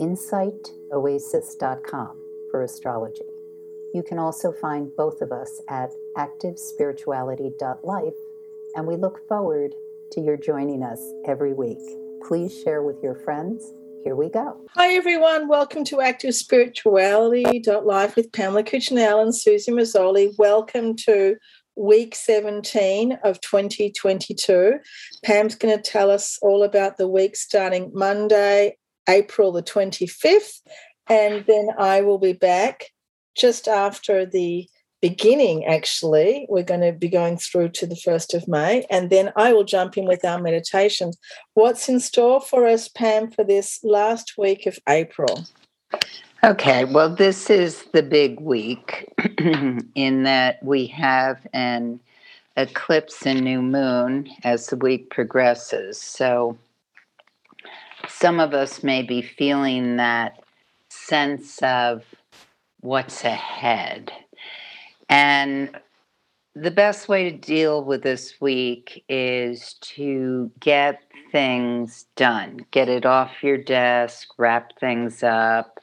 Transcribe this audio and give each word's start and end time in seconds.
insightoasis.com 0.00 2.16
for 2.50 2.62
astrology. 2.62 3.26
You 3.92 4.02
can 4.02 4.18
also 4.18 4.52
find 4.52 4.90
both 4.96 5.20
of 5.20 5.30
us 5.30 5.60
at 5.68 5.90
activespirituality.life, 6.16 8.14
and 8.76 8.86
we 8.86 8.96
look 8.96 9.28
forward 9.28 9.74
to 10.12 10.20
your 10.20 10.36
joining 10.36 10.82
us 10.82 11.00
every 11.26 11.52
week. 11.52 11.78
Please 12.26 12.58
share 12.62 12.82
with 12.82 13.02
your 13.02 13.16
friends. 13.16 13.72
Here 14.02 14.16
we 14.16 14.30
go. 14.30 14.56
Hi, 14.74 14.94
everyone. 14.94 15.48
Welcome 15.48 15.84
to 15.84 16.00
Active 16.00 16.34
Spirituality.life 16.34 18.16
with 18.16 18.32
Pamela 18.32 18.62
Cuccinell 18.62 19.20
and 19.20 19.36
Susie 19.36 19.70
Mazzoli. 19.70 20.32
Welcome 20.38 20.96
to 21.04 21.36
week 21.76 22.14
17 22.14 23.18
of 23.24 23.40
2022. 23.42 24.78
Pam's 25.24 25.54
going 25.54 25.76
to 25.76 25.82
tell 25.82 26.10
us 26.10 26.38
all 26.42 26.62
about 26.62 26.96
the 26.96 27.08
week 27.08 27.36
starting 27.36 27.90
Monday, 27.94 28.76
April 29.10 29.52
the 29.52 29.62
25th. 29.62 30.60
And 31.08 31.44
then 31.46 31.70
I 31.78 32.00
will 32.02 32.18
be 32.18 32.32
back 32.32 32.86
just 33.36 33.68
after 33.68 34.24
the 34.24 34.68
beginning, 35.02 35.64
actually. 35.64 36.46
We're 36.48 36.62
going 36.62 36.82
to 36.82 36.92
be 36.92 37.08
going 37.08 37.38
through 37.38 37.70
to 37.70 37.86
the 37.86 37.96
1st 37.96 38.34
of 38.34 38.48
May. 38.48 38.86
And 38.90 39.10
then 39.10 39.32
I 39.36 39.52
will 39.52 39.64
jump 39.64 39.96
in 39.96 40.06
with 40.06 40.24
our 40.24 40.40
meditations. 40.40 41.18
What's 41.54 41.88
in 41.88 42.00
store 42.00 42.40
for 42.40 42.66
us, 42.66 42.88
Pam, 42.88 43.30
for 43.30 43.44
this 43.44 43.80
last 43.82 44.34
week 44.38 44.66
of 44.66 44.78
April? 44.88 45.46
Okay, 46.44 46.84
well, 46.84 47.14
this 47.14 47.50
is 47.50 47.84
the 47.92 48.02
big 48.02 48.40
week 48.40 49.12
in 49.94 50.22
that 50.22 50.62
we 50.62 50.86
have 50.86 51.46
an 51.52 52.00
eclipse 52.56 53.26
and 53.26 53.42
new 53.42 53.60
moon 53.60 54.28
as 54.44 54.66
the 54.68 54.76
week 54.76 55.10
progresses. 55.10 56.00
So, 56.00 56.56
some 58.20 58.38
of 58.38 58.52
us 58.52 58.82
may 58.82 59.02
be 59.02 59.22
feeling 59.22 59.96
that 59.96 60.42
sense 60.90 61.58
of 61.62 62.04
what's 62.80 63.24
ahead. 63.24 64.12
And 65.08 65.74
the 66.54 66.70
best 66.70 67.08
way 67.08 67.30
to 67.30 67.36
deal 67.36 67.82
with 67.82 68.02
this 68.02 68.34
week 68.40 69.04
is 69.08 69.74
to 69.80 70.50
get 70.60 71.00
things 71.32 72.06
done, 72.16 72.66
get 72.72 72.88
it 72.90 73.06
off 73.06 73.42
your 73.42 73.56
desk, 73.56 74.28
wrap 74.36 74.78
things 74.78 75.22
up, 75.22 75.80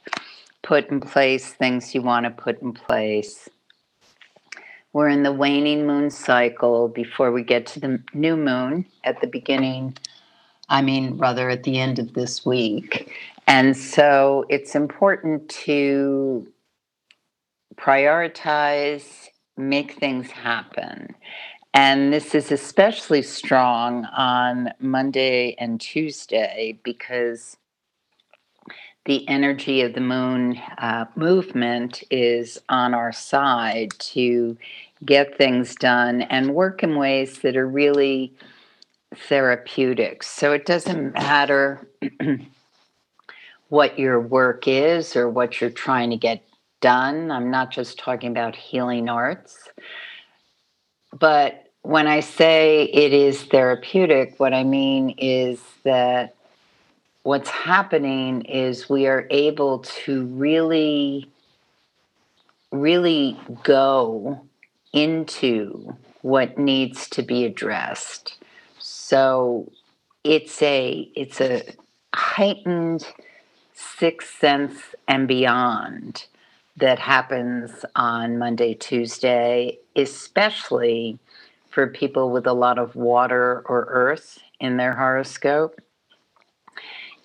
put 0.61 0.89
in 0.89 0.99
place 0.99 1.53
things 1.53 1.95
you 1.95 2.03
want 2.03 2.25
to 2.25 2.29
put 2.29 2.61
in 2.61 2.73
place. 2.73 3.49
We're 4.93 5.09
in 5.09 5.23
the 5.23 5.33
waning 5.33 5.87
moon 5.87 6.11
cycle 6.11 6.87
before 6.87 7.31
we 7.31 7.43
get 7.43 7.65
to 7.67 7.79
the 7.79 8.03
new 8.13 8.37
moon 8.37 8.85
at 9.03 9.21
the 9.21 9.27
beginning 9.27 9.95
I 10.69 10.81
mean, 10.81 11.17
rather 11.17 11.49
at 11.49 11.63
the 11.63 11.79
end 11.79 11.99
of 11.99 12.13
this 12.13 12.45
week. 12.45 13.13
And 13.47 13.75
so 13.77 14.45
it's 14.49 14.75
important 14.75 15.47
to 15.49 16.47
prioritize, 17.75 19.29
make 19.55 19.93
things 19.93 20.29
happen. 20.29 21.15
And 21.73 22.11
this 22.11 22.33
is 22.33 22.51
especially 22.51 23.21
strong 23.21 24.05
on 24.05 24.73
Monday 24.79 25.55
and 25.59 25.79
Tuesday 25.79 26.79
because 26.83 27.55
the 29.05 29.27
energy 29.29 29.81
of 29.81 29.93
the 29.93 30.01
moon 30.01 30.57
uh, 30.79 31.05
movement 31.15 32.03
is 32.11 32.59
on 32.67 32.93
our 32.93 33.13
side 33.13 33.91
to 33.99 34.57
get 35.05 35.37
things 35.37 35.75
done 35.75 36.23
and 36.23 36.53
work 36.53 36.83
in 36.83 36.97
ways 36.97 37.39
that 37.39 37.55
are 37.55 37.67
really 37.67 38.33
therapeutics. 39.17 40.27
So 40.27 40.53
it 40.53 40.65
doesn't 40.65 41.13
matter 41.13 41.87
what 43.69 43.99
your 43.99 44.19
work 44.19 44.67
is 44.67 45.15
or 45.15 45.29
what 45.29 45.59
you're 45.59 45.69
trying 45.69 46.09
to 46.11 46.17
get 46.17 46.43
done. 46.81 47.31
I'm 47.31 47.51
not 47.51 47.71
just 47.71 47.99
talking 47.99 48.31
about 48.31 48.55
healing 48.55 49.09
arts. 49.09 49.69
But 51.17 51.71
when 51.81 52.07
I 52.07 52.19
say 52.19 52.83
it 52.83 53.13
is 53.13 53.43
therapeutic, 53.43 54.39
what 54.39 54.53
I 54.53 54.63
mean 54.63 55.15
is 55.17 55.61
that 55.83 56.35
what's 57.23 57.49
happening 57.49 58.41
is 58.43 58.89
we 58.89 59.07
are 59.07 59.27
able 59.29 59.79
to 59.79 60.25
really, 60.25 61.29
really 62.71 63.39
go 63.63 64.41
into 64.93 65.95
what 66.21 66.57
needs 66.57 67.09
to 67.09 67.21
be 67.21 67.45
addressed 67.45 68.36
so 69.09 69.71
it's 70.25 70.61
a 70.61 71.09
it's 71.15 71.39
a 71.39 71.63
heightened 72.13 73.07
sixth 73.73 74.37
sense 74.37 74.73
and 75.07 75.29
beyond 75.29 76.25
that 76.75 76.99
happens 76.99 77.85
on 77.95 78.37
Monday, 78.37 78.73
Tuesday, 78.73 79.77
especially 79.95 81.19
for 81.69 81.87
people 81.87 82.31
with 82.31 82.45
a 82.45 82.51
lot 82.51 82.77
of 82.77 82.97
water 82.97 83.63
or 83.67 83.87
earth 83.89 84.39
in 84.59 84.75
their 84.75 84.95
horoscope. 84.95 85.79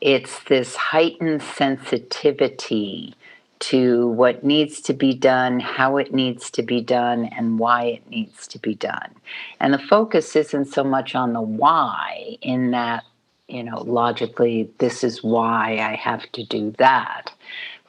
It's 0.01 0.39
this 0.45 0.77
heightened 0.77 1.43
sensitivity 1.43 3.17
to 3.63 4.09
what 4.09 4.43
needs 4.43 4.81
to 4.81 4.93
be 4.93 5.15
done, 5.15 5.61
how 5.61 5.97
it 5.97 6.13
needs 6.13 6.51
to 6.51 6.63
be 6.65 6.81
done, 6.81 7.27
and 7.27 7.61
why 7.61 7.85
it 7.85 8.11
needs 8.11 8.49
to 8.49 8.59
be 8.59 8.75
done. 8.75 9.15
And 9.61 9.73
the 9.73 9.79
focus 9.79 10.35
isn't 10.35 10.65
so 10.65 10.83
much 10.83 11.15
on 11.15 11.33
the 11.33 11.41
why, 11.41 12.39
in 12.43 12.73
that, 12.73 13.05
you 13.47 13.63
know, 13.63 13.83
logically, 13.83 14.69
this 14.79 15.05
is 15.05 15.23
why 15.23 15.79
I 15.79 15.95
have 15.95 16.31
to 16.33 16.45
do 16.45 16.73
that. 16.79 17.31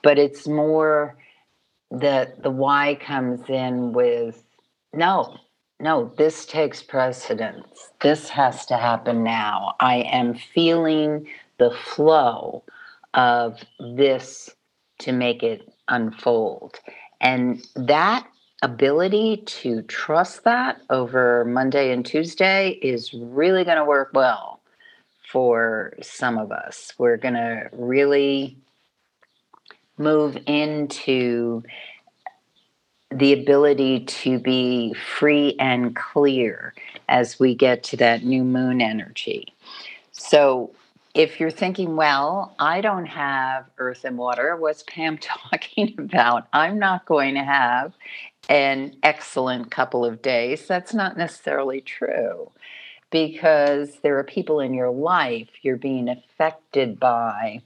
But 0.03 0.19
it's 0.19 0.47
more 0.47 1.17
that 1.89 2.43
the 2.43 2.51
why 2.51 2.95
comes 2.95 3.49
in 3.49 3.93
with 3.93 4.43
no, 4.93 5.39
no, 5.79 6.13
this 6.17 6.45
takes 6.45 6.83
precedence. 6.83 7.91
This 7.99 8.29
has 8.29 8.67
to 8.67 8.77
happen 8.77 9.23
now. 9.23 9.75
I 9.79 10.01
am 10.01 10.35
feeling 10.35 11.27
the 11.57 11.71
flow 11.71 12.63
of 13.15 13.59
this 13.79 14.51
to 14.99 15.11
make 15.11 15.43
it 15.43 15.71
unfold. 15.87 16.79
And 17.21 17.65
that 17.75 18.27
ability 18.61 19.43
to 19.45 19.81
trust 19.83 20.43
that 20.45 20.81
over 20.89 21.45
Monday 21.45 21.91
and 21.91 22.05
Tuesday 22.05 22.79
is 22.81 23.13
really 23.13 23.63
going 23.63 23.77
to 23.77 23.85
work 23.85 24.11
well 24.13 24.61
for 25.29 25.93
some 26.01 26.37
of 26.37 26.51
us. 26.51 26.93
We're 26.97 27.17
going 27.17 27.33
to 27.33 27.69
really 27.73 28.57
move 29.97 30.37
into 30.45 31.63
the 33.11 33.33
ability 33.33 34.05
to 34.05 34.39
be 34.39 34.93
free 34.93 35.55
and 35.59 35.95
clear 35.95 36.73
as 37.09 37.39
we 37.39 37.53
get 37.53 37.83
to 37.83 37.97
that 37.97 38.23
new 38.23 38.43
moon 38.43 38.81
energy. 38.81 39.53
So, 40.11 40.71
if 41.13 41.39
you're 41.39 41.51
thinking, 41.51 41.95
well, 41.95 42.55
I 42.57 42.81
don't 42.81 43.05
have 43.05 43.65
earth 43.77 44.03
and 44.03 44.17
water, 44.17 44.55
what's 44.55 44.83
Pam 44.83 45.17
talking 45.51 45.95
about? 45.97 46.47
I'm 46.53 46.79
not 46.79 47.05
going 47.05 47.35
to 47.35 47.43
have 47.43 47.93
an 48.49 48.95
excellent 49.03 49.71
couple 49.71 50.03
of 50.03 50.21
days. 50.21 50.67
That's 50.67 50.93
not 50.93 51.17
necessarily 51.17 51.81
true 51.81 52.51
because 53.11 53.97
there 54.01 54.17
are 54.17 54.23
people 54.23 54.59
in 54.59 54.73
your 54.73 54.89
life 54.89 55.49
you're 55.61 55.77
being 55.77 56.09
affected 56.09 56.99
by. 56.99 57.61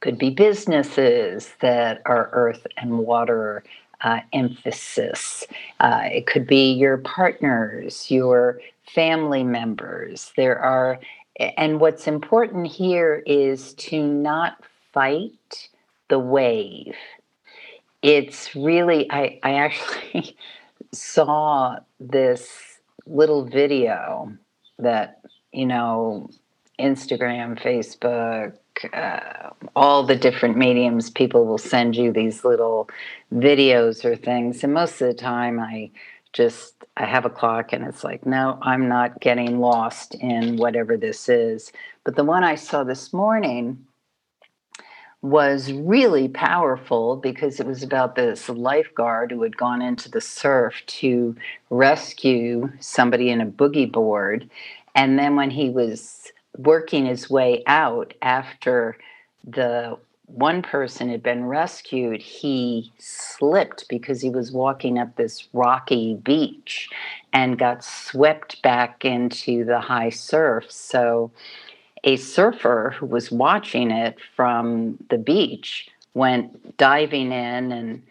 Could 0.00 0.18
be 0.18 0.28
businesses 0.28 1.54
that 1.62 2.02
are 2.04 2.28
earth 2.32 2.66
and 2.76 2.98
water 2.98 3.64
uh, 4.02 4.20
emphasis. 4.34 5.44
Uh, 5.80 6.02
it 6.12 6.26
could 6.26 6.46
be 6.46 6.72
your 6.72 6.98
partners, 6.98 8.10
your 8.10 8.60
family 8.94 9.42
members. 9.42 10.32
There 10.36 10.58
are 10.58 11.00
and 11.36 11.80
what's 11.80 12.06
important 12.06 12.66
here 12.66 13.22
is 13.26 13.74
to 13.74 14.02
not 14.06 14.58
fight 14.92 15.68
the 16.08 16.18
wave. 16.18 16.94
It's 18.02 18.54
really, 18.54 19.10
I, 19.10 19.40
I 19.42 19.54
actually 19.54 20.36
saw 20.92 21.78
this 21.98 22.78
little 23.06 23.44
video 23.44 24.32
that, 24.78 25.20
you 25.52 25.66
know, 25.66 26.30
Instagram, 26.78 27.60
Facebook, 27.60 28.54
uh, 28.92 29.50
all 29.76 30.04
the 30.04 30.16
different 30.16 30.56
mediums, 30.56 31.10
people 31.10 31.46
will 31.46 31.58
send 31.58 31.96
you 31.96 32.12
these 32.12 32.44
little 32.44 32.88
videos 33.32 34.04
or 34.04 34.16
things. 34.16 34.64
And 34.64 34.74
most 34.74 35.00
of 35.00 35.08
the 35.08 35.14
time, 35.14 35.60
I 35.60 35.90
just 36.34 36.84
I 36.96 37.06
have 37.06 37.24
a 37.24 37.30
clock 37.30 37.72
and 37.72 37.84
it's 37.84 38.04
like, 38.04 38.26
no, 38.26 38.58
I'm 38.60 38.88
not 38.88 39.20
getting 39.20 39.58
lost 39.58 40.14
in 40.16 40.56
whatever 40.56 40.96
this 40.96 41.28
is. 41.28 41.72
But 42.04 42.16
the 42.16 42.24
one 42.24 42.44
I 42.44 42.56
saw 42.56 42.84
this 42.84 43.12
morning 43.12 43.86
was 45.22 45.72
really 45.72 46.28
powerful 46.28 47.16
because 47.16 47.58
it 47.58 47.66
was 47.66 47.82
about 47.82 48.14
this 48.14 48.48
lifeguard 48.48 49.30
who 49.30 49.42
had 49.42 49.56
gone 49.56 49.80
into 49.80 50.10
the 50.10 50.20
surf 50.20 50.82
to 50.86 51.34
rescue 51.70 52.70
somebody 52.78 53.30
in 53.30 53.40
a 53.40 53.46
boogie 53.46 53.90
board. 53.90 54.50
And 54.94 55.18
then 55.18 55.34
when 55.34 55.50
he 55.50 55.70
was 55.70 56.30
working 56.58 57.06
his 57.06 57.30
way 57.30 57.62
out 57.66 58.12
after 58.20 58.98
the 59.44 59.96
one 60.26 60.62
person 60.62 61.08
had 61.08 61.22
been 61.22 61.44
rescued, 61.44 62.20
he 62.20 62.92
slipped 62.98 63.88
because 63.88 64.20
he 64.20 64.30
was 64.30 64.52
walking 64.52 64.98
up 64.98 65.16
this 65.16 65.48
rocky 65.52 66.14
beach 66.14 66.88
and 67.32 67.58
got 67.58 67.84
swept 67.84 68.62
back 68.62 69.04
into 69.04 69.64
the 69.64 69.80
high 69.80 70.10
surf. 70.10 70.70
So 70.70 71.30
a 72.04 72.16
surfer 72.16 72.94
who 72.98 73.06
was 73.06 73.30
watching 73.30 73.90
it 73.90 74.16
from 74.34 74.98
the 75.10 75.18
beach 75.18 75.88
went 76.14 76.76
diving 76.76 77.32
in 77.32 77.72
and 77.72 78.02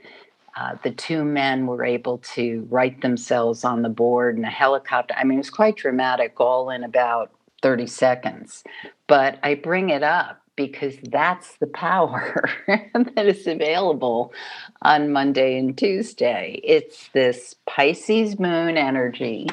uh, 0.55 0.75
the 0.83 0.91
two 0.91 1.23
men 1.23 1.65
were 1.65 1.83
able 1.83 2.19
to 2.19 2.67
right 2.69 3.01
themselves 3.01 3.63
on 3.63 3.81
the 3.81 3.89
board 3.89 4.37
in 4.37 4.45
a 4.45 4.51
helicopter. 4.51 5.15
I 5.17 5.23
mean, 5.23 5.39
it 5.39 5.41
was 5.41 5.49
quite 5.49 5.77
dramatic, 5.77 6.39
all 6.39 6.69
in 6.69 6.83
about 6.83 7.31
30 7.63 7.87
seconds. 7.87 8.63
But 9.07 9.39
I 9.41 9.55
bring 9.55 9.89
it 9.89 10.03
up 10.03 10.42
because 10.55 10.95
that's 11.03 11.57
the 11.57 11.67
power 11.67 12.49
that 12.67 13.25
is 13.25 13.47
available 13.47 14.33
on 14.81 15.11
Monday 15.11 15.57
and 15.57 15.77
Tuesday. 15.77 16.59
It's 16.63 17.09
this 17.13 17.55
Pisces 17.65 18.39
moon 18.39 18.77
energy 18.77 19.47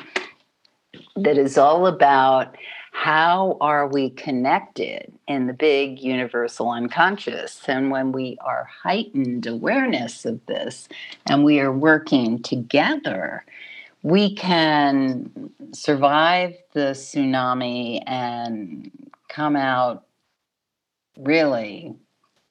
that 1.17 1.39
is 1.39 1.57
all 1.57 1.87
about 1.87 2.57
how 2.93 3.57
are 3.61 3.87
we 3.87 4.11
connected 4.11 5.13
in 5.29 5.47
the 5.47 5.53
big 5.53 6.01
universal 6.01 6.71
unconscious 6.71 7.63
and 7.69 7.91
when 7.91 8.11
we 8.13 8.37
are 8.45 8.69
heightened 8.83 9.47
awareness 9.47 10.25
of 10.25 10.45
this 10.47 10.89
and 11.27 11.45
we 11.45 11.61
are 11.61 11.73
working 11.73 12.43
together 12.43 13.45
we 14.03 14.35
can 14.35 15.31
survive 15.73 16.55
the 16.73 16.91
tsunami 16.91 18.03
and 18.07 18.91
come 19.29 19.55
out 19.55 20.05
really 21.21 21.95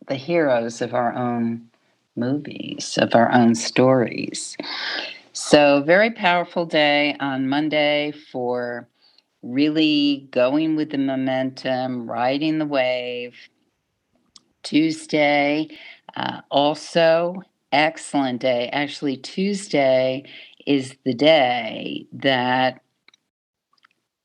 the 0.08 0.16
heroes 0.16 0.82
of 0.82 0.94
our 0.94 1.14
own 1.14 1.70
movies 2.16 2.98
of 3.02 3.16
our 3.16 3.32
own 3.32 3.56
stories 3.56 4.58
so 5.34 5.82
very 5.84 6.12
powerful 6.12 6.66
day 6.66 7.16
on 7.20 7.48
monday 7.48 8.12
for 8.32 8.88
really 9.42 10.28
going 10.32 10.76
with 10.76 10.92
the 10.92 10.98
momentum, 10.98 12.10
riding 12.10 12.60
the 12.60 12.66
wave. 12.66 13.36
Tuesday, 14.64 15.70
uh, 16.16 16.42
also 16.52 17.36
excellent 17.72 18.42
day. 18.42 18.70
Actually, 18.74 19.18
Tuesday 19.18 20.24
is 20.66 20.96
the 21.06 21.14
day 21.14 22.06
that 22.12 22.82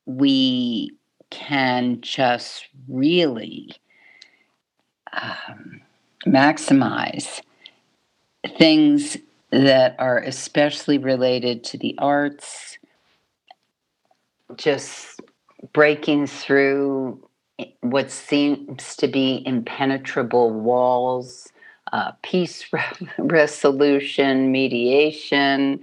we 0.05 0.91
can 1.29 2.01
just 2.01 2.67
really 2.87 3.71
um, 5.21 5.81
maximize 6.25 7.41
things 8.57 9.17
that 9.51 9.95
are 9.99 10.19
especially 10.19 10.97
related 10.97 11.63
to 11.63 11.77
the 11.77 11.95
arts, 11.97 12.77
just 14.57 15.21
breaking 15.73 16.27
through 16.27 17.19
what 17.81 18.11
seems 18.11 18.95
to 18.97 19.07
be 19.07 19.43
impenetrable 19.45 20.51
walls, 20.51 21.47
uh, 21.93 22.11
peace 22.21 22.65
re- 22.73 22.81
resolution, 23.17 24.51
mediation, 24.51 25.79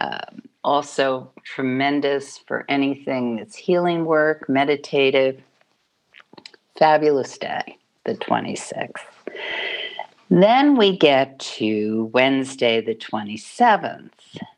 uh, 0.00 0.18
also 0.62 1.30
tremendous 1.44 2.38
for 2.38 2.64
anything 2.68 3.36
that's 3.36 3.56
healing 3.56 4.04
work, 4.04 4.48
meditative. 4.48 5.40
Fabulous 6.78 7.38
day, 7.38 7.78
the 8.04 8.14
26th. 8.14 9.00
Then 10.30 10.76
we 10.76 10.96
get 10.96 11.38
to 11.38 12.10
Wednesday, 12.12 12.80
the 12.80 12.94
27th. 12.94 14.10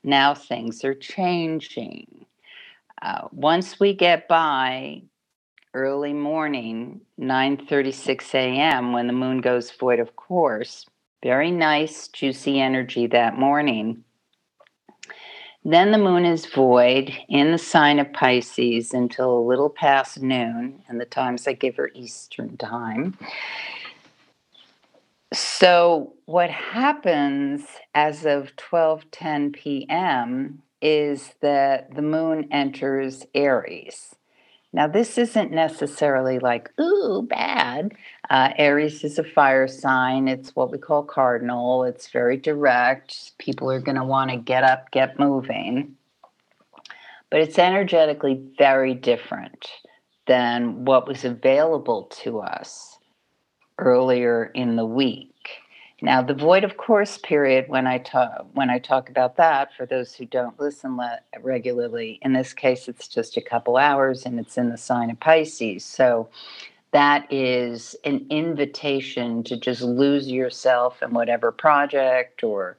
Now 0.05 0.35
things 0.35 0.85
are 0.85 0.95
changing. 0.95 2.27
Uh, 3.03 3.29
once 3.33 3.79
we 3.79 3.93
get 3.93 4.29
by 4.29 5.03
early 5.75 6.15
morning 6.15 7.03
9:36 7.21 8.35
a.m. 8.35 8.93
when 8.93 9.07
the 9.07 9.13
moon 9.13 9.43
goes 9.43 9.71
void 9.71 10.01
of 10.01 10.17
course 10.17 10.87
very 11.23 11.51
nice 11.51 12.09
juicy 12.09 12.59
energy 12.59 13.07
that 13.07 13.37
morning 13.37 14.03
then 15.73 15.91
the 15.91 15.99
moon 15.99 16.25
is 16.25 16.47
void 16.47 17.13
in 17.29 17.51
the 17.53 17.59
sign 17.59 17.99
of 17.99 18.13
Pisces 18.13 18.95
until 18.95 19.37
a 19.37 19.49
little 19.49 19.71
past 19.71 20.23
noon 20.23 20.83
and 20.89 21.01
the 21.01 21.05
times 21.07 21.47
I 21.49 21.53
give 21.55 21.77
her 21.77 21.91
eastern 21.95 22.57
time 22.57 23.17
so 25.33 26.15
what 26.27 26.51
happens 26.51 27.67
as 27.95 28.25
of 28.25 28.55
12:10 28.57 29.53
p.m 29.53 30.63
is 30.83 31.35
that 31.41 31.95
the 31.95 32.03
moon 32.03 32.49
enters 32.51 33.27
Aries. 33.35 34.15
Now, 34.73 34.87
this 34.87 35.17
isn't 35.17 35.53
necessarily 35.53 36.39
like, 36.39 36.71
ooh, 36.79 37.27
bad. 37.29 37.93
Uh, 38.29 38.51
Aries 38.59 39.05
is 39.05 39.19
a 39.19 39.25
fire 39.25 39.69
sign. 39.69 40.29
It's 40.29 40.55
what 40.55 40.71
we 40.71 40.79
call 40.79 41.03
cardinal. 41.03 41.85
It's 41.85 42.09
very 42.11 42.37
direct. 42.37 43.39
People 43.39 43.71
are 43.71 43.81
going 43.81 43.97
to 43.97 44.05
want 44.05 44.31
to 44.31 44.37
get 44.37 44.65
up, 44.65 44.91
get 44.91 45.19
moving. 45.19 45.97
But 47.31 47.41
it's 47.41 47.59
energetically 47.59 48.43
very 48.59 48.95
different 48.95 49.67
than 50.27 50.85
what 50.85 51.09
was 51.09 51.25
available 51.25 52.05
to 52.23 52.41
us 52.41 52.99
earlier 53.79 54.51
in 54.55 54.77
the 54.77 54.87
week. 54.87 55.36
Now, 56.03 56.23
the 56.23 56.35
void 56.35 56.65
of 56.65 56.77
course 56.77 57.19
period, 57.19 57.67
when 57.69 57.87
I 57.87 57.99
talk 57.99 58.47
when 58.55 58.71
I 58.71 58.79
talk 58.79 59.09
about 59.09 59.37
that, 59.37 59.75
for 59.75 59.87
those 59.87 60.15
who 60.15 60.27
don't 60.27 60.59
listen 60.61 60.97
le- 60.97 61.21
regularly, 61.41 62.19
in 62.23 62.35
this 62.35 62.53
case, 62.53 62.89
it's 62.89 63.09
just 63.09 63.37
a 63.37 63.41
couple 63.43 63.79
hours, 63.79 64.27
and 64.27 64.39
it's 64.39 64.59
in 64.59 64.71
the 64.71 64.77
sign 64.79 65.11
of 65.11 65.21
Pisces. 65.21 65.85
So 65.85 66.29
that 66.93 67.31
is 67.33 67.97
an 68.05 68.27
invitation 68.31 69.43
to 69.45 69.57
just 69.57 69.83
lose 69.83 70.29
yourself 70.31 71.03
in 71.03 71.13
whatever 71.13 71.53
project 71.53 72.45
or 72.45 72.77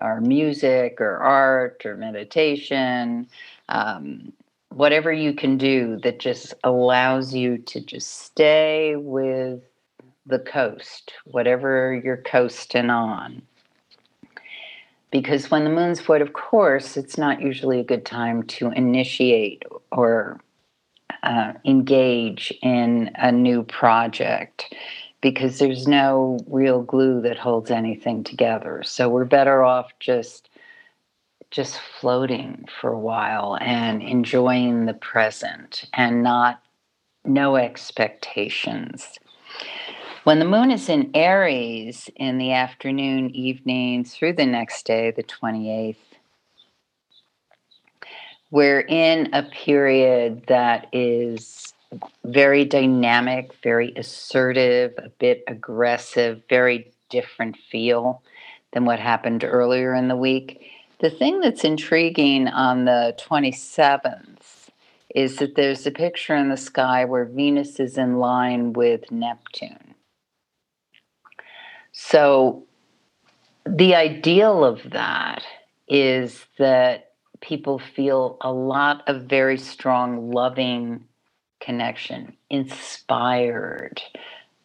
or 0.00 0.20
music 0.20 1.00
or 1.00 1.18
art 1.18 1.84
or 1.86 1.96
meditation, 1.96 3.28
um, 3.68 4.32
whatever 4.70 5.12
you 5.12 5.34
can 5.34 5.58
do 5.58 5.98
that 6.02 6.18
just 6.20 6.54
allows 6.64 7.34
you 7.34 7.58
to 7.58 7.80
just 7.80 8.22
stay 8.22 8.96
with 8.96 9.60
the 10.26 10.38
coast, 10.38 11.12
whatever 11.24 12.00
you're 12.04 12.16
coasting 12.16 12.90
on. 12.90 13.42
Because 15.10 15.50
when 15.50 15.64
the 15.64 15.70
moon's 15.70 16.00
void, 16.00 16.22
of 16.22 16.32
course, 16.32 16.96
it's 16.96 17.18
not 17.18 17.42
usually 17.42 17.80
a 17.80 17.84
good 17.84 18.06
time 18.06 18.44
to 18.44 18.70
initiate 18.70 19.62
or 19.90 20.40
uh, 21.22 21.52
engage 21.64 22.52
in 22.62 23.10
a 23.16 23.30
new 23.30 23.62
project 23.62 24.74
because 25.20 25.58
there's 25.58 25.86
no 25.86 26.38
real 26.48 26.82
glue 26.82 27.20
that 27.22 27.38
holds 27.38 27.70
anything 27.70 28.24
together. 28.24 28.82
So 28.84 29.08
we're 29.08 29.24
better 29.24 29.62
off 29.62 29.90
just 30.00 30.48
just 31.50 31.78
floating 32.00 32.64
for 32.80 32.90
a 32.90 32.98
while 32.98 33.58
and 33.60 34.02
enjoying 34.02 34.86
the 34.86 34.94
present 34.94 35.84
and 35.92 36.22
not 36.22 36.62
no 37.26 37.56
expectations. 37.56 39.18
When 40.24 40.38
the 40.38 40.44
moon 40.44 40.70
is 40.70 40.88
in 40.88 41.10
Aries 41.14 42.08
in 42.14 42.38
the 42.38 42.52
afternoon, 42.52 43.34
evening, 43.34 44.04
through 44.04 44.34
the 44.34 44.46
next 44.46 44.86
day, 44.86 45.10
the 45.10 45.24
28th, 45.24 45.96
we're 48.52 48.82
in 48.82 49.34
a 49.34 49.42
period 49.42 50.44
that 50.46 50.86
is 50.92 51.74
very 52.24 52.64
dynamic, 52.64 53.50
very 53.64 53.92
assertive, 53.96 54.94
a 54.96 55.08
bit 55.08 55.42
aggressive, 55.48 56.40
very 56.48 56.92
different 57.10 57.56
feel 57.56 58.22
than 58.72 58.84
what 58.84 59.00
happened 59.00 59.42
earlier 59.42 59.92
in 59.92 60.06
the 60.06 60.16
week. 60.16 60.70
The 61.00 61.10
thing 61.10 61.40
that's 61.40 61.64
intriguing 61.64 62.46
on 62.46 62.84
the 62.84 63.16
27th 63.18 64.68
is 65.16 65.38
that 65.38 65.56
there's 65.56 65.84
a 65.84 65.90
picture 65.90 66.36
in 66.36 66.48
the 66.48 66.56
sky 66.56 67.04
where 67.04 67.24
Venus 67.24 67.80
is 67.80 67.98
in 67.98 68.18
line 68.18 68.72
with 68.72 69.10
Neptune. 69.10 69.91
So, 71.92 72.64
the 73.64 73.94
ideal 73.94 74.64
of 74.64 74.90
that 74.90 75.44
is 75.88 76.46
that 76.58 77.12
people 77.40 77.78
feel 77.78 78.38
a 78.40 78.52
lot 78.52 79.06
of 79.08 79.24
very 79.24 79.58
strong, 79.58 80.30
loving 80.30 81.04
connection, 81.60 82.36
inspired, 82.50 84.02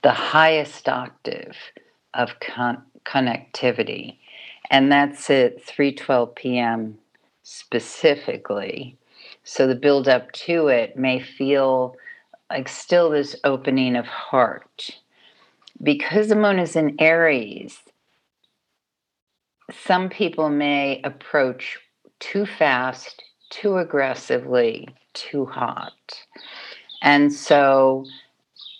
the 0.04 0.12
highest 0.12 0.88
octave 0.88 1.56
of 2.14 2.40
con- 2.40 2.84
connectivity. 3.06 4.18
And 4.70 4.92
that's 4.92 5.30
at 5.30 5.64
3:12 5.66 6.36
p.m. 6.36 6.98
specifically. 7.44 8.98
So 9.44 9.66
the 9.68 9.76
build 9.76 10.08
up 10.08 10.32
to 10.34 10.68
it 10.68 10.98
may 10.98 11.20
feel 11.20 11.96
like 12.50 12.68
still 12.68 13.10
this 13.12 13.36
opening 13.44 13.96
of 13.96 14.06
heart. 14.06 14.98
Because 15.82 16.30
the 16.30 16.36
moon 16.36 16.60
is 16.60 16.76
in 16.76 16.96
Aries, 17.00 17.80
some 19.72 20.10
people 20.10 20.50
may 20.50 21.02
approach 21.04 21.78
too 22.20 22.46
fast, 22.46 23.24
too 23.50 23.78
aggressively, 23.78 24.88
too 25.14 25.46
hot. 25.46 25.94
And 27.02 27.32
so 27.32 28.06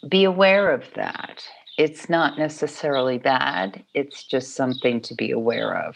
be 0.10 0.24
aware 0.24 0.72
of 0.72 0.92
that. 0.96 1.44
It's 1.78 2.10
not 2.10 2.40
necessarily 2.40 3.20
bad, 3.20 3.84
it's 3.94 4.24
just 4.24 4.56
something 4.56 5.00
to 5.02 5.14
be 5.14 5.32
aware 5.32 5.78
of. 5.78 5.96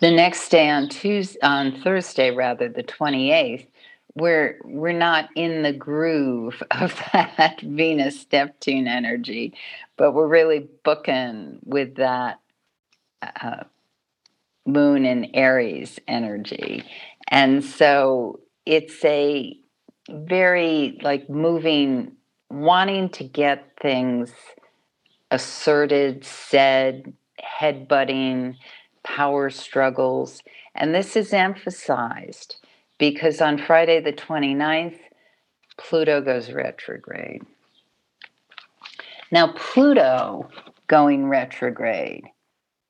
The 0.00 0.12
next 0.12 0.48
day 0.50 0.70
on 0.70 0.88
Tuesday, 0.88 1.40
on 1.42 1.80
Thursday 1.82 2.30
rather, 2.30 2.68
the 2.68 2.84
28th, 2.84 3.66
we're 4.18 4.58
we're 4.64 4.92
not 4.92 5.28
in 5.34 5.62
the 5.62 5.72
groove 5.72 6.62
of 6.70 6.94
that 7.12 7.60
Venus 7.60 8.26
Neptune 8.30 8.86
energy, 8.86 9.54
but 9.96 10.12
we're 10.12 10.28
really 10.28 10.68
booking 10.84 11.60
with 11.64 11.96
that 11.96 12.40
uh, 13.22 13.64
moon 14.66 15.04
in 15.04 15.34
Aries 15.34 15.98
energy. 16.06 16.84
And 17.28 17.64
so 17.64 18.40
it's 18.66 19.04
a 19.04 19.58
very 20.10 20.98
like 21.02 21.28
moving, 21.28 22.12
wanting 22.50 23.08
to 23.10 23.24
get 23.24 23.72
things 23.80 24.32
asserted, 25.30 26.24
said, 26.24 27.12
headbutting, 27.60 28.56
power 29.02 29.50
struggles. 29.50 30.42
And 30.74 30.94
this 30.94 31.16
is 31.16 31.32
emphasized 31.32 32.56
because 32.98 33.40
on 33.40 33.58
Friday 33.58 34.00
the 34.00 34.12
29th, 34.12 34.98
Pluto 35.76 36.20
goes 36.20 36.52
retrograde. 36.52 37.42
Now, 39.30 39.52
Pluto 39.52 40.48
going 40.86 41.28
retrograde 41.28 42.24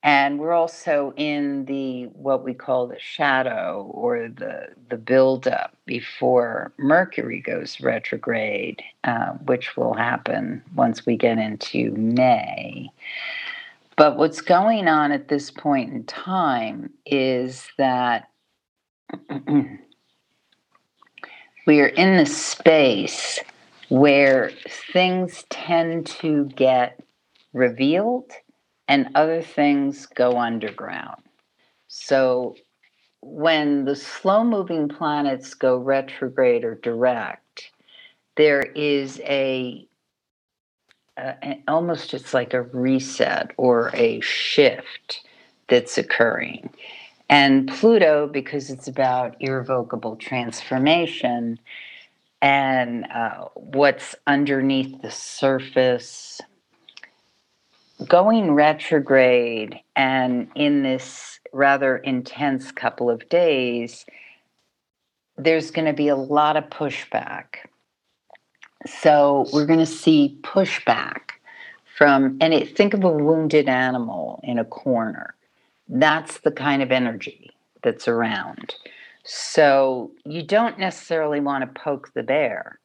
and 0.03 0.39
we're 0.39 0.53
also 0.53 1.13
in 1.17 1.65
the 1.65 2.05
what 2.15 2.45
we 2.45 2.55
call 2.55 2.87
the 2.87 2.99
shadow 2.99 3.91
or 3.93 4.29
the 4.29 4.69
the 4.89 4.97
buildup 4.97 5.77
before 5.87 6.73
Mercury 6.79 7.41
goes 7.41 7.81
retrograde, 7.81 8.83
uh, 9.05 9.33
which 9.45 9.77
will 9.77 9.95
happen 9.95 10.63
once 10.75 11.05
we 11.05 11.17
get 11.17 11.39
into 11.39 11.91
May. 11.93 12.91
But 13.97 14.17
what's 14.17 14.41
going 14.41 14.87
on 14.87 15.11
at 15.11 15.29
this 15.29 15.51
point 15.51 15.93
in 15.93 16.05
time 16.05 16.91
is 17.05 17.67
that 17.77 18.31
we 21.69 21.81
are 21.81 21.89
in 21.89 22.17
the 22.17 22.25
space 22.25 23.39
where 23.91 24.51
things 24.91 25.45
tend 25.51 26.07
to 26.07 26.47
get 26.57 26.99
revealed 27.53 28.33
and 28.89 29.11
other 29.15 29.43
things 29.43 30.07
go 30.07 30.39
underground. 30.39 31.21
So 31.89 32.57
when 33.21 33.85
the 33.85 33.95
slow 33.95 34.45
moving 34.45 34.89
planets 34.89 35.53
go 35.53 35.77
retrograde 35.77 36.65
or 36.65 36.77
direct, 36.77 37.71
there 38.39 38.63
is 38.63 39.21
a, 39.21 39.87
almost 41.69 42.15
it's 42.15 42.33
like 42.33 42.55
a 42.55 42.63
reset 42.63 43.51
or 43.59 43.91
a 43.93 44.21
shift 44.21 45.21
that's 45.69 45.99
occurring. 45.99 46.71
And 47.29 47.69
Pluto, 47.69 48.27
because 48.27 48.71
it's 48.71 48.89
about 48.89 49.37
irrevocable 49.41 50.17
transformation 50.17 51.59
and 52.41 53.05
uh, 53.13 53.47
what's 53.55 54.15
underneath 54.27 55.03
the 55.03 55.11
surface, 55.11 56.41
going 58.07 58.53
retrograde 58.53 59.79
and 59.97 60.49
in 60.55 60.83
this 60.83 61.41
rather 61.53 61.99
intense 61.99 62.71
couple 62.71 63.11
of 63.11 63.29
days, 63.29 64.07
there's 65.37 65.71
going 65.71 65.87
to 65.87 65.93
be 65.93 66.09
a 66.09 66.17
lot 66.17 66.57
of 66.57 66.65
pushback. 66.65 67.57
So 68.87 69.47
we're 69.53 69.67
going 69.67 69.79
to 69.81 69.87
see 69.87 70.39
pushback 70.43 71.33
from, 71.97 72.39
and 72.41 72.55
it, 72.55 72.77
think 72.77 72.95
of 72.95 73.03
a 73.03 73.11
wounded 73.11 73.69
animal 73.69 74.41
in 74.45 74.59
a 74.59 74.65
corner. 74.65 75.35
That's 75.89 76.39
the 76.39 76.51
kind 76.51 76.83
of 76.83 76.93
energy 76.93 77.51
that's 77.83 78.09
around. 78.09 78.75
So 79.25 80.11
you 80.25 80.43
don't 80.43 80.79
necessarily 80.79 81.41
want 81.41 81.63
to 81.63 81.81
poke 81.81 82.13
the 82.15 82.23
bear, 82.23 82.79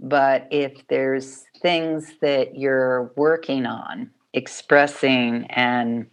but 0.00 0.46
if 0.50 0.86
there's 0.88 1.44
things 1.60 2.14
that 2.20 2.56
you're 2.56 3.12
working 3.16 3.66
on 3.66 4.10
expressing 4.32 5.46
and 5.50 6.06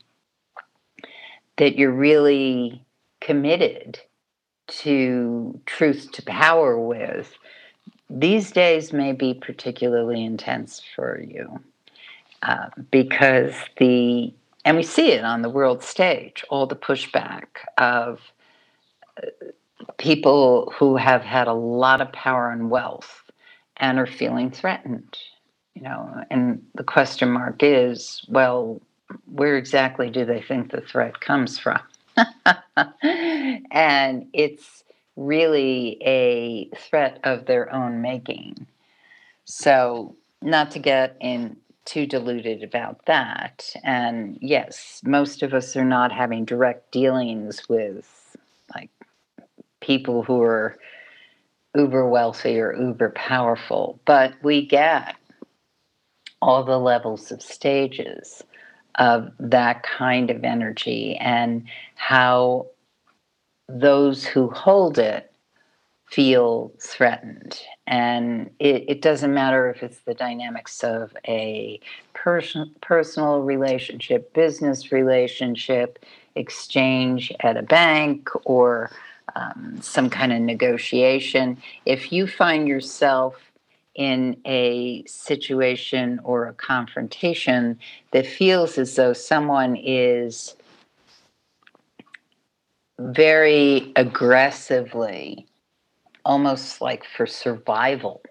that 1.57 1.77
you're 1.77 1.91
really 1.91 2.83
committed 3.21 3.99
to 4.67 5.59
truth 5.65 6.11
to 6.13 6.21
power 6.23 6.79
with, 6.79 7.33
these 8.09 8.51
days 8.51 8.93
may 8.93 9.11
be 9.11 9.33
particularly 9.33 10.23
intense 10.23 10.81
for 10.95 11.21
you 11.21 11.59
uh, 12.43 12.67
because 12.91 13.53
the, 13.77 14.33
and 14.65 14.77
we 14.77 14.83
see 14.83 15.11
it 15.11 15.23
on 15.23 15.41
the 15.41 15.49
world 15.49 15.83
stage, 15.83 16.43
all 16.49 16.67
the 16.67 16.75
pushback 16.75 17.47
of 17.77 18.19
uh, 19.17 19.27
people 19.97 20.73
who 20.77 20.95
have 20.97 21.21
had 21.21 21.47
a 21.47 21.53
lot 21.53 22.01
of 22.01 22.11
power 22.11 22.51
and 22.51 22.69
wealth 22.69 23.23
and 23.77 23.99
are 23.99 24.07
feeling 24.07 24.51
threatened 24.51 25.17
you 25.73 25.81
know, 25.81 26.23
and 26.29 26.63
the 26.75 26.83
question 26.83 27.31
mark 27.31 27.57
is, 27.61 28.23
well, 28.27 28.81
where 29.25 29.57
exactly 29.57 30.09
do 30.09 30.25
they 30.25 30.41
think 30.41 30.71
the 30.71 30.81
threat 30.81 31.19
comes 31.19 31.57
from? 31.59 31.79
and 33.71 34.27
it's 34.33 34.83
really 35.15 35.97
a 36.03 36.69
threat 36.77 37.19
of 37.23 37.45
their 37.45 37.73
own 37.73 38.01
making. 38.01 38.67
So, 39.45 40.15
not 40.41 40.71
to 40.71 40.79
get 40.79 41.17
in 41.21 41.57
too 41.85 42.05
deluded 42.05 42.63
about 42.63 43.05
that. 43.05 43.73
And 43.83 44.37
yes, 44.41 45.01
most 45.03 45.43
of 45.43 45.53
us 45.53 45.75
are 45.75 45.85
not 45.85 46.11
having 46.11 46.45
direct 46.45 46.91
dealings 46.91 47.67
with 47.67 48.35
like 48.75 48.89
people 49.81 50.23
who 50.23 50.41
are 50.41 50.77
uber 51.75 52.07
wealthy 52.07 52.59
or 52.59 52.75
uber 52.75 53.09
powerful, 53.11 53.99
but 54.05 54.33
we 54.43 54.65
get 54.65 55.15
all 56.41 56.63
the 56.63 56.79
levels 56.79 57.31
of 57.31 57.41
stages 57.41 58.43
of 58.99 59.31
that 59.39 59.83
kind 59.83 60.29
of 60.29 60.43
energy 60.43 61.17
and 61.19 61.67
how 61.95 62.67
those 63.67 64.25
who 64.25 64.49
hold 64.51 64.99
it 64.99 65.32
feel 66.13 66.71
threatened. 66.79 67.59
And 67.87 68.51
it, 68.59 68.85
it 68.87 69.01
doesn't 69.01 69.33
matter 69.33 69.69
if 69.71 69.81
it's 69.81 69.97
the 69.99 70.13
dynamics 70.13 70.83
of 70.83 71.15
a 71.27 71.79
person, 72.13 72.73
personal 72.81 73.39
relationship, 73.41 74.31
business 74.33 74.91
relationship, 74.91 76.05
exchange 76.35 77.31
at 77.39 77.57
a 77.57 77.63
bank, 77.63 78.29
or 78.45 78.91
um, 79.35 79.79
some 79.81 80.07
kind 80.07 80.31
of 80.31 80.39
negotiation. 80.41 81.57
If 81.87 82.11
you 82.11 82.27
find 82.27 82.67
yourself 82.67 83.35
in 83.95 84.37
a 84.45 85.03
situation 85.05 86.19
or 86.23 86.47
a 86.47 86.53
confrontation 86.53 87.79
that 88.11 88.27
feels 88.27 88.77
as 88.77 88.95
though 88.95 89.13
someone 89.13 89.75
is 89.75 90.55
very 92.99 93.91
aggressively, 93.95 95.47
almost 96.25 96.81
like 96.81 97.05
for 97.05 97.25
survival, 97.25 98.21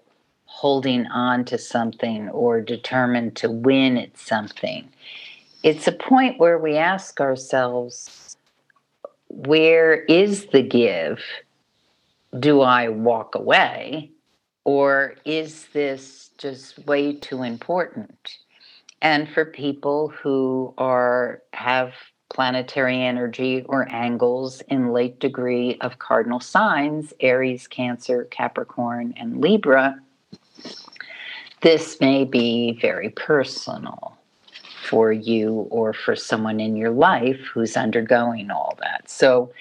holding 0.45 1.07
on 1.07 1.45
to 1.47 1.59
something 1.59 2.29
or 2.31 2.61
determined 2.61 3.37
to 3.37 3.51
win 3.51 3.97
at 3.97 4.17
something. 4.19 4.89
It's 5.63 5.87
a 5.87 5.93
point 5.93 6.41
where 6.41 6.59
we 6.59 6.77
ask 6.77 7.21
ourselves, 7.21 8.37
where 9.29 10.03
is 10.05 10.47
the 10.47 10.63
give? 10.63 11.21
Do 12.39 12.63
I 12.63 12.89
walk 12.89 13.35
away? 13.35 14.11
Or 14.65 15.15
is 15.25 15.67
this 15.73 16.31
just 16.39 16.79
way 16.87 17.15
too 17.15 17.43
important? 17.43 18.39
and 19.03 19.29
for 19.29 19.45
people 19.45 20.09
who 20.09 20.73
are 20.79 21.43
have 21.53 21.93
planetary 22.33 23.03
energy 23.03 23.63
or 23.69 23.87
angles 23.93 24.63
in 24.69 24.93
late 24.93 25.21
degree 25.21 25.77
of 25.83 25.99
cardinal 25.99 26.41
signs 26.41 27.13
Aries, 27.21 27.67
Cancer, 27.67 28.25
Capricorn, 28.31 29.13
and 29.19 29.41
Libra, 29.41 30.01
this 31.61 32.01
may 32.01 32.25
be 32.25 32.79
very 32.81 33.11
personal 33.11 34.17
for 34.89 35.13
you 35.13 35.69
or 35.71 35.93
for 35.93 36.17
someone 36.17 36.59
in 36.59 36.75
your 36.75 36.91
life 36.91 37.39
who's 37.53 37.77
undergoing 37.77 38.51
all 38.51 38.77
that. 38.81 39.09
So 39.09 39.53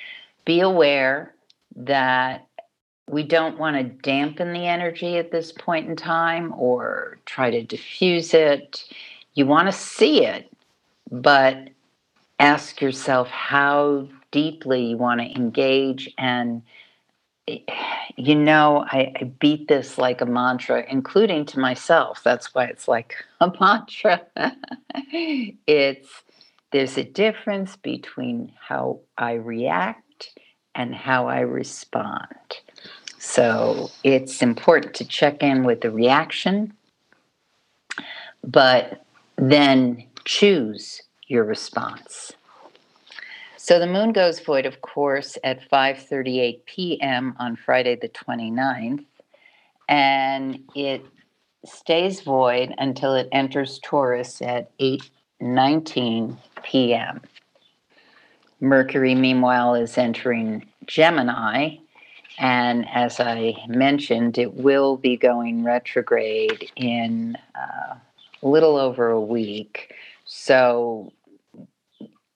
be 0.45 0.61
aware 0.61 1.33
that 1.75 2.47
we 3.07 3.23
don't 3.23 3.59
want 3.59 3.75
to 3.75 3.83
dampen 3.83 4.53
the 4.53 4.65
energy 4.65 5.17
at 5.17 5.31
this 5.31 5.51
point 5.51 5.89
in 5.89 5.95
time 5.95 6.53
or 6.57 7.19
try 7.25 7.51
to 7.51 7.61
diffuse 7.61 8.33
it. 8.33 8.85
You 9.33 9.45
want 9.45 9.67
to 9.67 9.73
see 9.73 10.25
it, 10.25 10.49
but 11.11 11.69
ask 12.41 12.81
yourself 12.81 13.27
how 13.29 14.07
deeply 14.31 14.85
you 14.85 14.97
want 14.97 15.21
to 15.21 15.35
engage 15.35 16.11
and 16.17 16.63
eh, 17.47 17.59
you 18.15 18.35
know 18.35 18.85
I, 18.87 19.13
I, 19.19 19.23
beat 19.39 19.67
this 19.67 19.97
like 19.97 20.21
a 20.21 20.25
mantra 20.25 20.83
including 20.89 21.45
to 21.47 21.59
myself. 21.59 22.21
That's 22.23 22.53
why 22.55 22.65
it's 22.65 22.87
like 22.87 23.15
a 23.41 23.51
mantra. 23.59 24.21
It's 25.67 26.09
there's 26.71 26.97
a 26.97 27.03
difference 27.03 27.75
between 27.75 28.53
how 28.59 29.01
i 29.17 29.33
react 29.33 30.39
and 30.73 30.95
how 30.95 31.27
i 31.27 31.41
respond. 31.41 32.61
So 33.19 33.91
it's 34.03 34.41
important 34.41 34.95
to 34.95 35.05
check 35.05 35.43
in 35.43 35.63
with 35.63 35.81
the 35.81 35.91
reaction 35.91 36.73
but 38.43 39.05
then 39.37 40.03
choose 40.25 41.01
your 41.31 41.45
response. 41.45 42.33
So 43.55 43.79
the 43.79 43.87
moon 43.87 44.11
goes 44.11 44.39
void, 44.39 44.65
of 44.65 44.81
course, 44.81 45.37
at 45.43 45.67
5:38 45.69 46.65
p.m. 46.65 47.35
on 47.39 47.55
Friday 47.55 47.95
the 47.95 48.09
29th, 48.09 49.05
and 49.87 50.59
it 50.75 51.05
stays 51.63 52.21
void 52.21 52.73
until 52.77 53.15
it 53.15 53.29
enters 53.31 53.79
Taurus 53.79 54.41
at 54.41 54.77
8:19 54.79 56.37
p.m. 56.63 57.21
Mercury, 58.59 59.15
meanwhile, 59.15 59.75
is 59.75 59.97
entering 59.97 60.67
Gemini, 60.85 61.77
and 62.39 62.85
as 62.89 63.19
I 63.19 63.55
mentioned, 63.67 64.37
it 64.37 64.55
will 64.55 64.97
be 64.97 65.15
going 65.15 65.63
retrograde 65.63 66.69
in 66.75 67.37
uh, 67.55 67.95
a 68.43 68.47
little 68.47 68.75
over 68.75 69.09
a 69.09 69.21
week. 69.21 69.93
So 70.25 71.11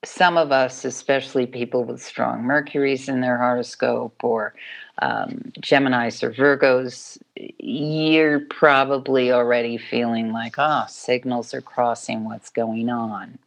some 0.06 0.38
of 0.38 0.52
us, 0.52 0.86
especially 0.86 1.46
people 1.46 1.84
with 1.84 2.02
strong 2.02 2.44
Mercuries 2.44 3.10
in 3.10 3.22
their 3.22 3.38
horoscope 3.38 4.24
or 4.24 4.54
um, 5.02 5.52
Geminis 5.60 6.24
or 6.24 6.32
Virgos, 6.32 7.18
you're 7.60 8.42
probably 8.42 9.32
already 9.32 9.78
feeling 9.78 10.32
like, 10.32 10.56
ah, 10.58 10.86
oh, 10.86 10.90
signals 10.90 11.54
are 11.54 11.62
crossing 11.62 12.26
what's 12.26 12.50
going 12.50 12.90
on. 12.90 13.38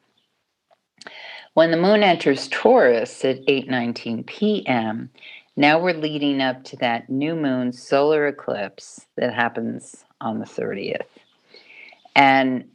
When 1.55 1.71
the 1.71 1.77
moon 1.77 2.03
enters 2.03 2.49
Taurus 2.49 3.25
at 3.25 3.45
8:19 3.47 4.27
p.m., 4.27 5.11
now 5.57 5.81
we're 5.81 5.95
leading 5.95 6.41
up 6.41 6.63
to 6.65 6.77
that 6.77 7.11
new 7.11 7.35
moon 7.35 7.73
solar 7.73 8.29
eclipse 8.29 9.07
that 9.17 9.35
happens 9.35 10.05
on 10.21 10.39
the 10.39 10.45
30th. 10.45 11.07
And 12.15 12.69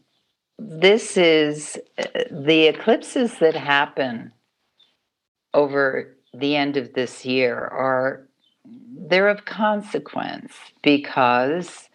this 0.59 1.17
is 1.17 1.77
uh, 1.97 2.03
the 2.31 2.67
eclipses 2.67 3.39
that 3.39 3.55
happen 3.55 4.31
over 5.53 6.15
the 6.33 6.55
end 6.55 6.77
of 6.77 6.93
this 6.93 7.25
year 7.25 7.57
are 7.57 8.27
they're 8.95 9.29
of 9.29 9.45
consequence 9.45 10.53
because 10.81 11.89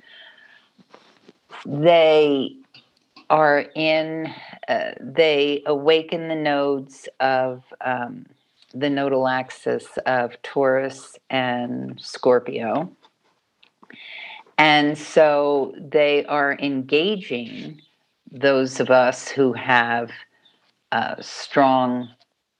they 1.66 2.54
are 3.30 3.66
in 3.74 4.32
uh, 4.68 4.90
they 5.00 5.62
awaken 5.66 6.28
the 6.28 6.34
nodes 6.34 7.08
of 7.20 7.64
um, 7.80 8.26
the 8.74 8.90
nodal 8.90 9.28
axis 9.28 9.86
of 10.06 10.40
taurus 10.42 11.16
and 11.30 12.00
scorpio. 12.00 12.90
And 14.58 14.98
so 14.98 15.74
they 15.78 16.24
are 16.26 16.56
engaging 16.58 17.80
those 18.30 18.80
of 18.80 18.90
us 18.90 19.28
who 19.28 19.52
have 19.52 20.10
uh, 20.92 21.16
strong 21.20 22.08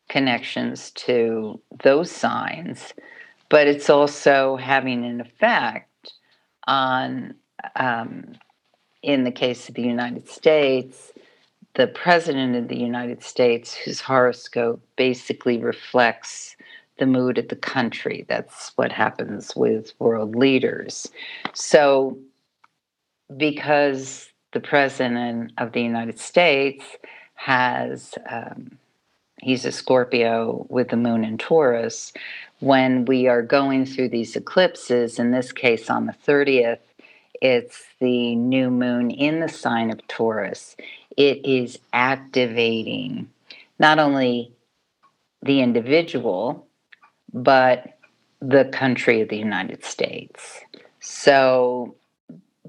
connections 0.09 0.90
to 0.92 1.61
those 1.83 2.11
signs, 2.11 2.94
but 3.48 3.66
it's 3.66 3.90
also 3.90 4.57
having 4.57 5.04
an 5.04 5.20
effect 5.20 6.12
on, 6.66 7.35
um, 7.76 8.35
in 9.02 9.24
the 9.24 9.33
case 9.33 9.68
of 9.68 9.74
the 9.74 9.83
United 9.83 10.28
States, 10.28 11.12
the 11.74 11.87
president 11.87 12.57
of 12.57 12.68
the 12.68 12.78
United 12.78 13.22
States, 13.22 13.74
whose 13.74 14.00
horoscope 14.00 14.83
basically 14.96 15.59
reflects 15.59 16.57
the 16.98 17.07
mood 17.07 17.38
of 17.38 17.48
the 17.48 17.57
country. 17.57 18.26
That's 18.28 18.72
what 18.76 18.90
happens 18.90 19.54
with 19.54 19.92
world 19.98 20.35
leaders. 20.35 21.09
So, 21.54 22.18
because 23.37 24.28
the 24.52 24.61
president 24.61 25.52
of 25.58 25.72
the 25.72 25.82
United 25.82 26.18
States 26.18 26.84
has, 27.34 28.14
um, 28.30 28.78
he's 29.40 29.64
a 29.64 29.72
Scorpio 29.72 30.66
with 30.68 30.88
the 30.88 30.96
moon 30.96 31.24
in 31.24 31.38
Taurus. 31.38 32.12
When 32.61 33.04
we 33.04 33.28
are 33.28 33.42
going 33.42 33.87
through 33.87 34.08
these 34.08 34.34
eclipses, 34.37 35.18
in 35.18 35.30
this 35.30 35.52
case 35.52 35.90
on 35.90 36.06
the 36.06 36.14
30th, 36.26 36.78
it's 37.40 37.84
the 38.00 38.34
new 38.34 38.70
moon 38.70 39.11
in 39.11 39.40
the 39.40 39.48
sign 39.48 39.90
of 39.90 40.06
Taurus. 40.08 40.76
It 41.16 41.44
is 41.44 41.78
activating 41.92 43.30
not 43.78 43.98
only 43.98 44.52
the 45.42 45.61
individual, 45.61 46.66
but 47.32 47.98
the 48.40 48.64
country 48.66 49.20
of 49.20 49.28
the 49.28 49.37
United 49.37 49.84
States. 49.84 50.61
So 51.00 51.94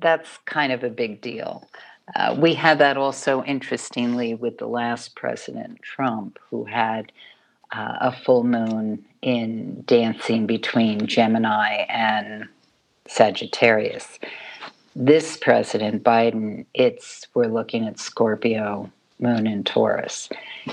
that's 0.01 0.38
kind 0.45 0.71
of 0.71 0.83
a 0.83 0.89
big 0.89 1.21
deal. 1.21 1.67
Uh, 2.15 2.35
we 2.38 2.53
had 2.53 2.79
that 2.79 2.97
also 2.97 3.43
interestingly 3.43 4.33
with 4.33 4.57
the 4.57 4.67
last 4.67 5.15
president, 5.15 5.81
Trump, 5.81 6.39
who 6.49 6.65
had 6.65 7.12
uh, 7.71 7.97
a 8.01 8.12
full 8.12 8.43
moon 8.43 9.05
in 9.21 9.83
dancing 9.85 10.47
between 10.47 11.05
Gemini 11.05 11.85
and 11.88 12.47
Sagittarius. 13.07 14.17
This 14.95 15.38
president, 15.38 16.03
Biden, 16.03 16.65
it's 16.73 17.27
we're 17.35 17.45
looking 17.45 17.85
at 17.85 17.99
Scorpio, 17.99 18.91
moon 19.19 19.45
in 19.45 19.63
Taurus. 19.63 20.29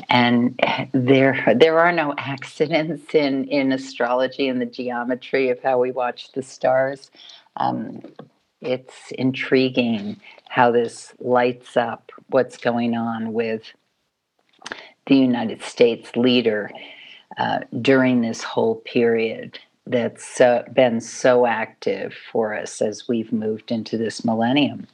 And 0.09 0.59
there 0.93 1.55
there 1.55 1.79
are 1.79 1.93
no 1.93 2.15
accidents 2.19 3.15
in, 3.15 3.45
in 3.45 3.73
astrology 3.73 4.49
and 4.49 4.61
the 4.61 4.67
geometry 4.67 5.51
of 5.51 5.63
how 5.63 5.81
we 5.81 5.91
watch 5.91 6.33
the 6.33 6.43
stars. 6.43 7.11
Um, 7.57 8.03
it's 8.61 9.11
intriguing 9.13 10.21
how 10.49 10.71
this 10.71 11.15
lights 11.19 11.77
up 11.77 12.13
what's 12.29 12.57
going 12.57 12.97
on 12.97 13.33
with 13.33 13.63
the 15.07 15.17
United 15.17 15.63
States 15.63 16.17
leader 16.17 16.71
uh, 17.39 17.61
during 17.81 18.21
this 18.21 18.43
whole 18.43 18.77
period 18.77 19.59
that's 19.87 20.41
uh, 20.41 20.63
been 20.73 21.01
so 21.01 21.47
active 21.47 22.15
for 22.33 22.55
us 22.55 22.83
as 22.83 23.07
we've 23.07 23.33
moved 23.33 23.71
into 23.71 23.97
this 23.97 24.25
millennium. 24.25 24.87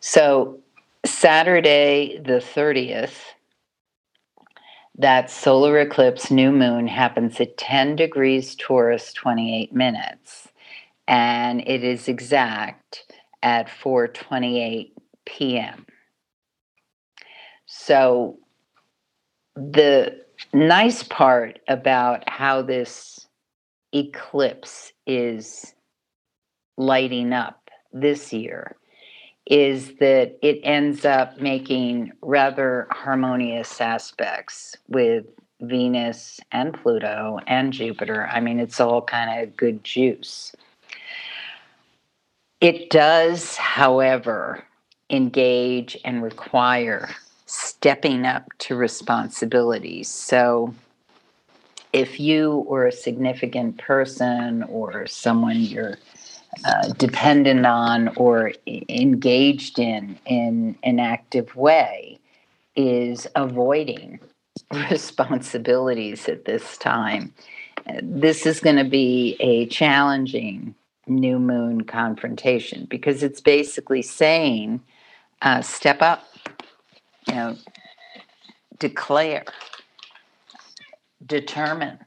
So, 0.00 0.58
Saturday, 1.04 2.18
the 2.24 2.38
30th, 2.40 3.14
that 4.98 5.30
solar 5.30 5.78
eclipse 5.78 6.30
new 6.30 6.50
moon 6.50 6.86
happens 6.88 7.40
at 7.40 7.56
10 7.56 7.96
degrees 7.96 8.54
Taurus, 8.56 9.12
28 9.12 9.72
minutes 9.72 10.48
and 11.12 11.62
it 11.68 11.84
is 11.84 12.08
exact 12.08 13.04
at 13.42 13.68
4:28 13.68 14.92
p.m. 15.26 15.84
So 17.66 18.38
the 19.54 20.24
nice 20.54 21.02
part 21.02 21.58
about 21.68 22.26
how 22.28 22.62
this 22.62 23.28
eclipse 23.92 24.94
is 25.06 25.74
lighting 26.78 27.34
up 27.34 27.70
this 27.92 28.32
year 28.32 28.74
is 29.44 29.96
that 29.96 30.38
it 30.40 30.60
ends 30.62 31.04
up 31.04 31.38
making 31.38 32.12
rather 32.22 32.86
harmonious 32.90 33.82
aspects 33.82 34.76
with 34.88 35.26
Venus 35.60 36.40
and 36.52 36.72
Pluto 36.72 37.38
and 37.46 37.70
Jupiter. 37.70 38.26
I 38.32 38.40
mean, 38.40 38.58
it's 38.58 38.80
all 38.80 39.02
kind 39.02 39.42
of 39.42 39.54
good 39.58 39.84
juice. 39.84 40.56
It 42.62 42.90
does, 42.90 43.56
however, 43.56 44.64
engage 45.10 45.98
and 46.04 46.22
require 46.22 47.10
stepping 47.44 48.24
up 48.24 48.46
to 48.58 48.76
responsibilities. 48.76 50.08
So, 50.08 50.72
if 51.92 52.20
you 52.20 52.52
or 52.68 52.86
a 52.86 52.92
significant 52.92 53.78
person 53.78 54.62
or 54.62 55.08
someone 55.08 55.58
you're 55.58 55.98
uh, 56.64 56.90
dependent 56.98 57.66
on 57.66 58.14
or 58.14 58.52
engaged 58.88 59.80
in 59.80 60.16
in 60.26 60.76
an 60.84 61.00
active 61.00 61.56
way 61.56 62.20
is 62.76 63.26
avoiding 63.34 64.20
responsibilities 64.72 66.28
at 66.28 66.44
this 66.44 66.78
time. 66.78 67.34
This 68.00 68.46
is 68.46 68.60
going 68.60 68.76
to 68.76 68.88
be 68.88 69.36
a 69.40 69.66
challenging 69.66 70.76
new 71.06 71.38
moon 71.38 71.84
confrontation 71.84 72.86
because 72.88 73.22
it's 73.22 73.40
basically 73.40 74.02
saying 74.02 74.82
uh, 75.40 75.60
step 75.60 76.00
up, 76.00 76.24
you 77.26 77.34
know, 77.34 77.56
declare, 78.78 79.44
determine 81.24 81.98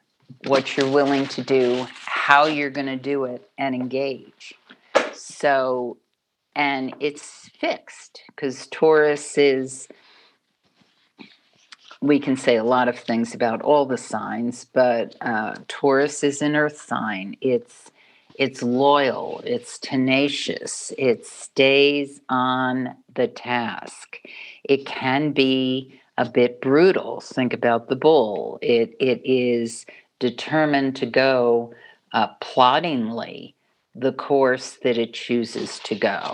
what 0.48 0.76
you're 0.76 0.90
willing 0.90 1.28
to 1.28 1.42
do, 1.42 1.86
how 2.06 2.46
you're 2.46 2.70
going 2.70 2.88
to 2.88 2.96
do 2.96 3.26
it, 3.26 3.50
and 3.58 3.76
engage. 3.76 4.54
So, 5.14 5.98
and 6.56 6.94
it's 7.00 7.50
fixed 7.60 8.22
because 8.28 8.68
Taurus 8.68 9.38
is, 9.38 9.88
we 12.02 12.20
can 12.20 12.38
say 12.38 12.56
a 12.56 12.64
lot 12.64 12.88
of 12.88 12.98
things 12.98 13.34
about 13.34 13.62
all 13.62 13.86
the 13.86 13.98
signs, 13.98 14.66
but 14.66 15.16
uh, 15.22 15.56
Taurus 15.68 16.24
is 16.24 16.42
an 16.42 16.56
earth 16.56 16.80
sign. 16.80 17.36
It's 17.42 17.92
it's 18.38 18.62
loyal, 18.62 19.42
it's 19.46 19.80
tenacious, 19.80 20.92
it 20.98 21.26
stays 21.26 22.22
on 22.30 22.96
the 23.14 23.28
task. 23.28 24.20
It 24.64 24.86
can 24.86 25.32
be 25.32 26.00
a 26.18 26.30
bit 26.30 26.62
brutal. 26.62 27.22
Think 27.22 27.54
about 27.54 27.90
the 27.90 27.96
bull. 27.96 28.60
It 28.62 28.96
it 29.00 29.22
is 29.24 29.86
determined 30.20 30.96
to 30.98 31.06
go 31.06 31.74
uh, 32.14 32.28
ploddingly 32.42 33.54
the 33.94 34.14
course 34.14 34.78
that 34.84 34.98
it 34.98 35.14
chooses 35.14 35.80
to 35.80 35.96
go. 35.96 36.34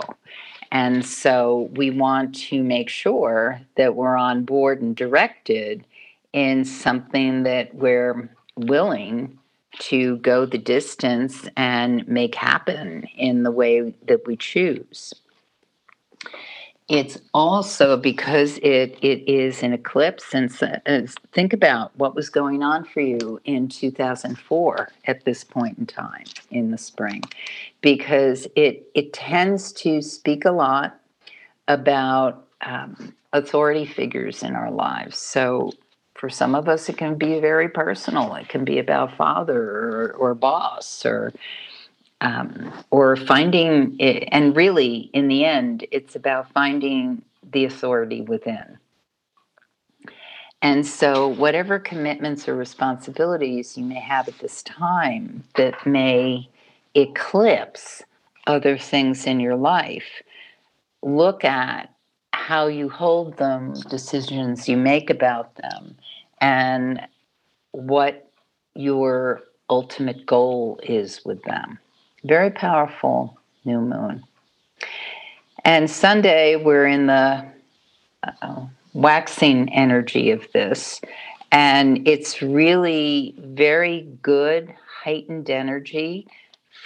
And 0.70 1.04
so 1.04 1.68
we 1.74 1.90
want 1.90 2.34
to 2.46 2.62
make 2.62 2.88
sure 2.88 3.60
that 3.76 3.94
we're 3.94 4.16
on 4.16 4.44
board 4.44 4.80
and 4.80 4.96
directed 4.96 5.84
in 6.32 6.64
something 6.64 7.42
that 7.42 7.74
we're 7.74 8.30
willing 8.56 9.38
to 9.78 10.16
go 10.18 10.46
the 10.46 10.58
distance 10.58 11.48
and 11.56 12.06
make 12.06 12.34
happen 12.34 13.04
in 13.16 13.42
the 13.42 13.50
way 13.50 13.94
that 14.06 14.26
we 14.26 14.36
choose. 14.36 15.14
It's 16.88 17.18
also 17.32 17.96
because 17.96 18.58
it, 18.58 18.98
it 19.00 19.26
is 19.26 19.62
an 19.62 19.72
eclipse, 19.72 20.34
and 20.34 20.52
uh, 20.62 21.00
think 21.32 21.52
about 21.52 21.96
what 21.96 22.14
was 22.14 22.28
going 22.28 22.62
on 22.62 22.84
for 22.84 23.00
you 23.00 23.40
in 23.44 23.68
2004 23.68 24.88
at 25.06 25.24
this 25.24 25.44
point 25.44 25.78
in 25.78 25.86
time 25.86 26.24
in 26.50 26.70
the 26.70 26.76
spring, 26.76 27.22
because 27.80 28.46
it 28.56 28.90
it 28.94 29.12
tends 29.12 29.72
to 29.74 30.02
speak 30.02 30.44
a 30.44 30.50
lot 30.50 31.00
about 31.68 32.46
um, 32.62 33.14
authority 33.32 33.86
figures 33.86 34.42
in 34.42 34.54
our 34.54 34.70
lives. 34.70 35.16
So 35.16 35.72
for 36.22 36.30
some 36.30 36.54
of 36.54 36.68
us, 36.68 36.88
it 36.88 36.96
can 36.96 37.16
be 37.16 37.40
very 37.40 37.68
personal. 37.68 38.36
It 38.36 38.48
can 38.48 38.64
be 38.64 38.78
about 38.78 39.16
father 39.16 39.60
or, 39.60 40.12
or 40.16 40.34
boss 40.36 41.04
or 41.04 41.32
um, 42.20 42.72
or 42.92 43.16
finding 43.16 43.96
it, 43.98 44.28
and 44.30 44.54
really 44.54 45.10
in 45.12 45.26
the 45.26 45.44
end 45.44 45.84
it's 45.90 46.14
about 46.14 46.52
finding 46.52 47.22
the 47.50 47.64
authority 47.64 48.20
within 48.20 48.78
and 50.62 50.86
so 50.86 51.26
whatever 51.26 51.80
commitments 51.80 52.46
or 52.46 52.54
responsibilities 52.54 53.76
you 53.76 53.84
may 53.84 53.98
have 53.98 54.28
at 54.28 54.38
this 54.38 54.62
time 54.62 55.42
that 55.56 55.84
may 55.84 56.48
eclipse 56.94 58.04
other 58.46 58.78
things 58.78 59.26
in 59.26 59.40
your 59.40 59.56
life 59.56 60.22
look 61.02 61.44
at 61.44 61.92
how 62.32 62.68
you 62.68 62.88
hold 62.88 63.36
them 63.38 63.74
decisions 63.90 64.68
you 64.68 64.76
make 64.76 65.10
about 65.10 65.56
them 65.56 65.96
and 66.42 67.00
what 67.70 68.28
your 68.74 69.42
ultimate 69.70 70.26
goal 70.26 70.78
is 70.82 71.24
with 71.24 71.42
them. 71.44 71.78
Very 72.24 72.50
powerful 72.50 73.38
new 73.64 73.80
moon. 73.80 74.24
And 75.64 75.88
Sunday, 75.88 76.56
we're 76.56 76.86
in 76.86 77.06
the 77.06 77.46
uh, 78.42 78.66
waxing 78.92 79.72
energy 79.72 80.32
of 80.32 80.50
this. 80.52 81.00
And 81.52 82.06
it's 82.08 82.42
really 82.42 83.34
very 83.38 84.08
good, 84.22 84.74
heightened 85.04 85.48
energy 85.48 86.26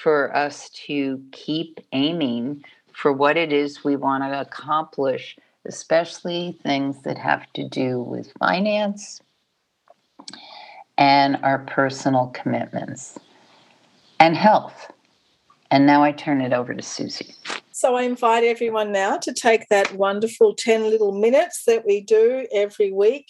for 0.03 0.37
us 0.37 0.69
to 0.87 1.23
keep 1.33 1.81
aiming 1.93 2.63
for 2.93 3.13
what 3.13 3.37
it 3.37 3.53
is 3.53 3.85
we 3.85 3.97
want 3.97 4.23
to 4.25 4.41
accomplish, 4.41 5.37
especially 5.65 6.59
things 6.63 7.03
that 7.03 7.17
have 7.17 7.51
to 7.55 7.67
do 7.69 8.01
with 8.01 8.33
finance, 8.39 9.21
and 10.99 11.37
our 11.43 11.59
personal 11.61 12.29
commitments 12.29 13.19
and 14.19 14.37
health. 14.37 14.91
And 15.71 15.87
now 15.87 16.03
I 16.03 16.13
turn 16.13 16.41
it 16.41 16.53
over 16.53 16.73
to 16.75 16.83
Susie. 16.83 17.35
So 17.73 17.97
I 17.97 18.03
invite 18.05 18.45
everyone 18.45 18.93
now 18.93 19.19
to 19.19 19.33
take 19.33 19.69
that 19.69 19.95
wonderful 19.95 20.55
10 20.55 20.85
little 20.85 21.13
minutes 21.13 21.65
that 21.67 21.85
we 21.85 22.01
do 22.01 22.47
every 22.53 22.91
week 22.91 23.29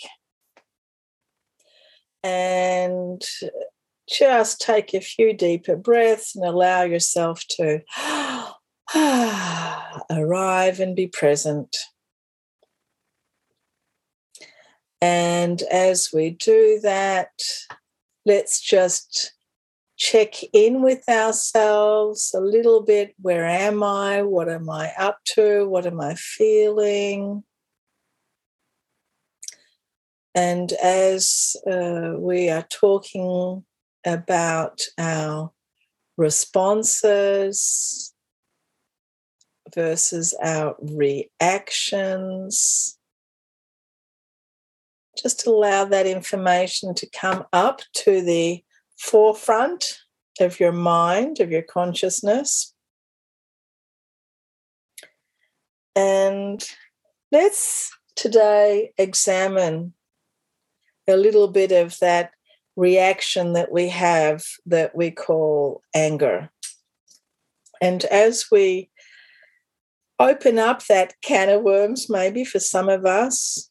and 2.22 3.22
just 4.08 4.60
take 4.60 4.94
a 4.94 5.00
few 5.00 5.32
deeper 5.32 5.76
breaths 5.76 6.36
and 6.36 6.44
allow 6.44 6.82
yourself 6.82 7.42
to 7.50 7.80
arrive 10.10 10.80
and 10.80 10.94
be 10.94 11.08
present. 11.08 11.76
And 15.00 15.62
as 15.62 16.10
we 16.12 16.30
do 16.30 16.80
that, 16.82 17.30
let's 18.24 18.60
just 18.60 19.32
check 19.96 20.42
in 20.52 20.82
with 20.82 21.08
ourselves 21.08 22.32
a 22.34 22.40
little 22.40 22.82
bit. 22.82 23.14
Where 23.20 23.46
am 23.46 23.82
I? 23.82 24.22
What 24.22 24.48
am 24.48 24.68
I 24.70 24.92
up 24.98 25.18
to? 25.34 25.68
What 25.68 25.86
am 25.86 26.00
I 26.00 26.14
feeling? 26.14 27.44
And 30.34 30.72
as 30.72 31.56
uh, 31.66 32.12
we 32.18 32.50
are 32.50 32.66
talking 32.70 33.64
about 34.04 34.82
our 34.98 35.50
responses 36.18 38.12
versus 39.74 40.34
our 40.42 40.76
reactions, 40.78 41.58
just 45.20 45.46
allow 45.46 45.84
that 45.84 46.06
information 46.06 46.94
to 46.94 47.08
come 47.10 47.44
up 47.52 47.80
to 47.94 48.22
the 48.22 48.62
forefront 48.98 50.00
of 50.40 50.60
your 50.60 50.72
mind, 50.72 51.40
of 51.40 51.50
your 51.50 51.62
consciousness. 51.62 52.74
And 55.94 56.62
let's 57.32 57.90
today 58.16 58.92
examine 58.98 59.94
a 61.08 61.16
little 61.16 61.48
bit 61.48 61.72
of 61.72 61.98
that 62.00 62.32
reaction 62.76 63.54
that 63.54 63.72
we 63.72 63.88
have 63.88 64.44
that 64.66 64.94
we 64.94 65.10
call 65.10 65.82
anger. 65.94 66.50
And 67.80 68.04
as 68.06 68.46
we 68.50 68.90
open 70.18 70.58
up 70.58 70.84
that 70.86 71.14
can 71.22 71.48
of 71.48 71.62
worms, 71.62 72.08
maybe 72.08 72.44
for 72.44 72.58
some 72.58 72.88
of 72.88 73.04
us, 73.04 73.70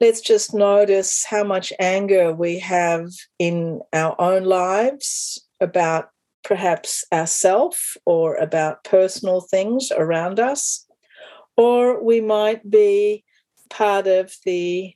let's 0.00 0.20
just 0.20 0.52
notice 0.52 1.24
how 1.24 1.44
much 1.44 1.72
anger 1.78 2.32
we 2.32 2.58
have 2.58 3.08
in 3.38 3.80
our 3.92 4.14
own 4.20 4.44
lives 4.44 5.44
about 5.60 6.10
perhaps 6.44 7.04
ourself 7.12 7.96
or 8.04 8.36
about 8.36 8.84
personal 8.84 9.40
things 9.40 9.90
around 9.96 10.38
us. 10.38 10.86
Or 11.56 12.02
we 12.02 12.20
might 12.20 12.70
be 12.70 13.24
part 13.70 14.06
of 14.06 14.34
the 14.44 14.94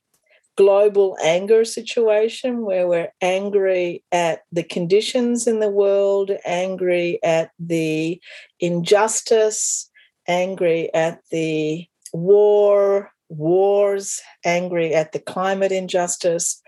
global 0.57 1.17
anger 1.23 1.65
situation 1.65 2.61
where 2.61 2.87
we're 2.87 3.13
angry 3.23 4.05
at 4.13 4.43
the 4.53 4.63
conditions 4.63 5.47
in 5.47 5.61
the 5.61 5.71
world, 5.71 6.31
angry 6.45 7.19
at 7.23 7.51
the 7.59 8.21
injustice, 8.61 9.91
angry 10.29 10.93
at 10.93 11.21
the 11.31 11.87
war, 12.13 13.11
wars, 13.31 14.21
angry 14.45 14.95
at 14.95 15.13
the 15.13 15.19
climate 15.19 15.73
injustice. 15.73 16.61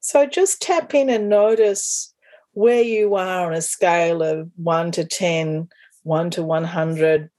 So 0.00 0.26
just 0.26 0.60
tap 0.60 0.94
in 0.94 1.08
and 1.08 1.28
notice 1.28 2.12
where 2.52 2.82
you 2.82 3.14
are 3.14 3.46
on 3.46 3.54
a 3.54 3.62
scale 3.62 4.22
of 4.22 4.50
1 4.56 4.90
to 4.92 5.04
10, 5.04 5.68
1 6.02 6.30
to 6.30 6.42
100, 6.42 7.30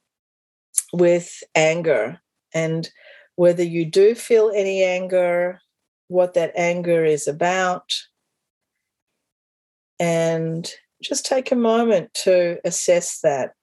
with 0.93 1.43
anger 1.55 2.19
and 2.53 2.89
whether 3.35 3.63
you 3.63 3.85
do 3.85 4.15
feel 4.15 4.51
any 4.53 4.83
anger, 4.83 5.61
what 6.07 6.33
that 6.33 6.51
anger 6.55 7.05
is 7.05 7.27
about, 7.27 7.93
and 9.99 10.71
just 11.01 11.25
take 11.25 11.51
a 11.51 11.55
moment 11.55 12.13
to 12.13 12.57
assess 12.65 13.21
that. 13.21 13.53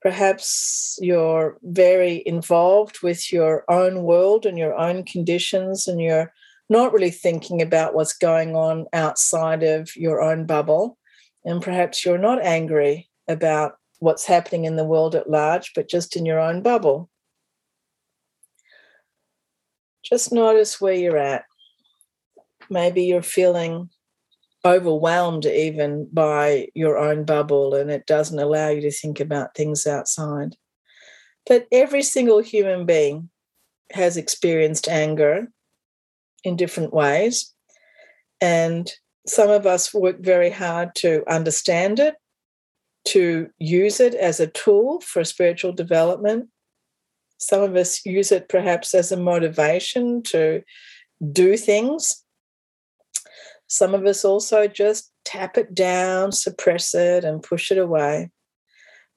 Perhaps 0.00 0.98
you're 1.00 1.58
very 1.62 2.22
involved 2.24 3.02
with 3.02 3.32
your 3.32 3.64
own 3.68 4.02
world 4.04 4.46
and 4.46 4.56
your 4.56 4.76
own 4.76 5.04
conditions, 5.04 5.88
and 5.88 6.00
you're 6.00 6.32
not 6.70 6.92
really 6.92 7.10
thinking 7.10 7.60
about 7.62 7.94
what's 7.94 8.16
going 8.16 8.54
on 8.54 8.86
outside 8.92 9.62
of 9.62 9.94
your 9.96 10.22
own 10.22 10.46
bubble. 10.46 10.98
And 11.44 11.62
perhaps 11.62 12.04
you're 12.04 12.18
not 12.18 12.42
angry 12.42 13.08
about 13.26 13.72
what's 13.98 14.26
happening 14.26 14.64
in 14.64 14.76
the 14.76 14.84
world 14.84 15.14
at 15.14 15.30
large, 15.30 15.72
but 15.74 15.88
just 15.88 16.14
in 16.14 16.24
your 16.24 16.38
own 16.38 16.62
bubble. 16.62 17.10
Just 20.04 20.32
notice 20.32 20.80
where 20.80 20.94
you're 20.94 21.18
at. 21.18 21.44
Maybe 22.70 23.02
you're 23.04 23.22
feeling 23.22 23.90
overwhelmed 24.64 25.46
even 25.46 26.08
by 26.12 26.68
your 26.74 26.98
own 26.98 27.24
bubble 27.24 27.74
and 27.74 27.90
it 27.90 28.06
doesn't 28.06 28.38
allow 28.38 28.68
you 28.68 28.80
to 28.80 28.90
think 28.90 29.20
about 29.20 29.54
things 29.54 29.86
outside. 29.86 30.56
But 31.46 31.66
every 31.72 32.02
single 32.02 32.40
human 32.40 32.84
being 32.84 33.30
has 33.92 34.16
experienced 34.16 34.88
anger 34.88 35.48
in 36.44 36.56
different 36.56 36.92
ways. 36.92 37.52
And 38.40 38.90
some 39.26 39.50
of 39.50 39.66
us 39.66 39.94
work 39.94 40.20
very 40.20 40.50
hard 40.50 40.94
to 40.96 41.22
understand 41.30 42.00
it, 42.00 42.16
to 43.06 43.48
use 43.58 44.00
it 44.00 44.14
as 44.14 44.40
a 44.40 44.46
tool 44.46 45.00
for 45.00 45.24
spiritual 45.24 45.72
development. 45.72 46.48
Some 47.38 47.62
of 47.62 47.76
us 47.76 48.04
use 48.04 48.32
it 48.32 48.48
perhaps 48.48 48.94
as 48.94 49.12
a 49.12 49.16
motivation 49.16 50.22
to 50.24 50.62
do 51.32 51.56
things 51.56 52.24
some 53.68 53.94
of 53.94 54.04
us 54.06 54.24
also 54.24 54.66
just 54.66 55.12
tap 55.24 55.58
it 55.58 55.74
down, 55.74 56.32
suppress 56.32 56.94
it, 56.94 57.22
and 57.22 57.42
push 57.42 57.70
it 57.70 57.78
away. 57.78 58.30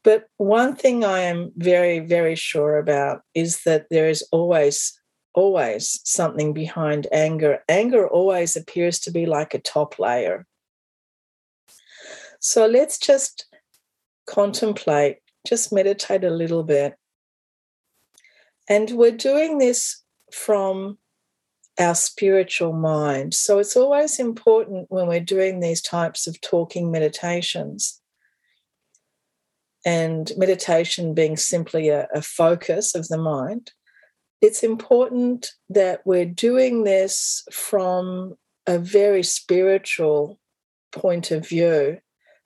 But 0.03 0.25
one 0.37 0.75
thing 0.75 1.05
I 1.05 1.21
am 1.21 1.51
very, 1.55 1.99
very 1.99 2.35
sure 2.35 2.77
about 2.77 3.21
is 3.33 3.63
that 3.63 3.87
there 3.89 4.09
is 4.09 4.23
always, 4.31 4.99
always 5.33 6.01
something 6.03 6.53
behind 6.53 7.07
anger. 7.11 7.63
Anger 7.69 8.07
always 8.07 8.55
appears 8.55 8.99
to 9.01 9.11
be 9.11 9.25
like 9.25 9.53
a 9.53 9.59
top 9.59 9.99
layer. 9.99 10.45
So 12.39 12.65
let's 12.65 12.97
just 12.97 13.45
contemplate, 14.25 15.17
just 15.47 15.71
meditate 15.71 16.23
a 16.23 16.29
little 16.29 16.63
bit. 16.63 16.95
And 18.67 18.89
we're 18.91 19.11
doing 19.11 19.59
this 19.59 20.03
from 20.33 20.97
our 21.79 21.95
spiritual 21.95 22.73
mind. 22.73 23.34
So 23.34 23.60
it's 23.60 23.75
always 23.75 24.19
important 24.19 24.88
when 24.89 25.07
we're 25.07 25.19
doing 25.19 25.60
these 25.60 25.81
types 25.81 26.27
of 26.27 26.39
talking 26.41 26.91
meditations. 26.91 27.99
And 29.84 30.31
meditation 30.38 31.13
being 31.13 31.38
simply 31.38 31.89
a, 31.89 32.07
a 32.13 32.21
focus 32.21 32.93
of 32.93 33.07
the 33.07 33.17
mind, 33.17 33.71
it's 34.41 34.63
important 34.63 35.51
that 35.69 36.01
we're 36.05 36.25
doing 36.25 36.84
this 36.84 37.43
from 37.51 38.36
a 38.67 38.77
very 38.77 39.23
spiritual 39.23 40.39
point 40.91 41.31
of 41.31 41.47
view 41.47 41.97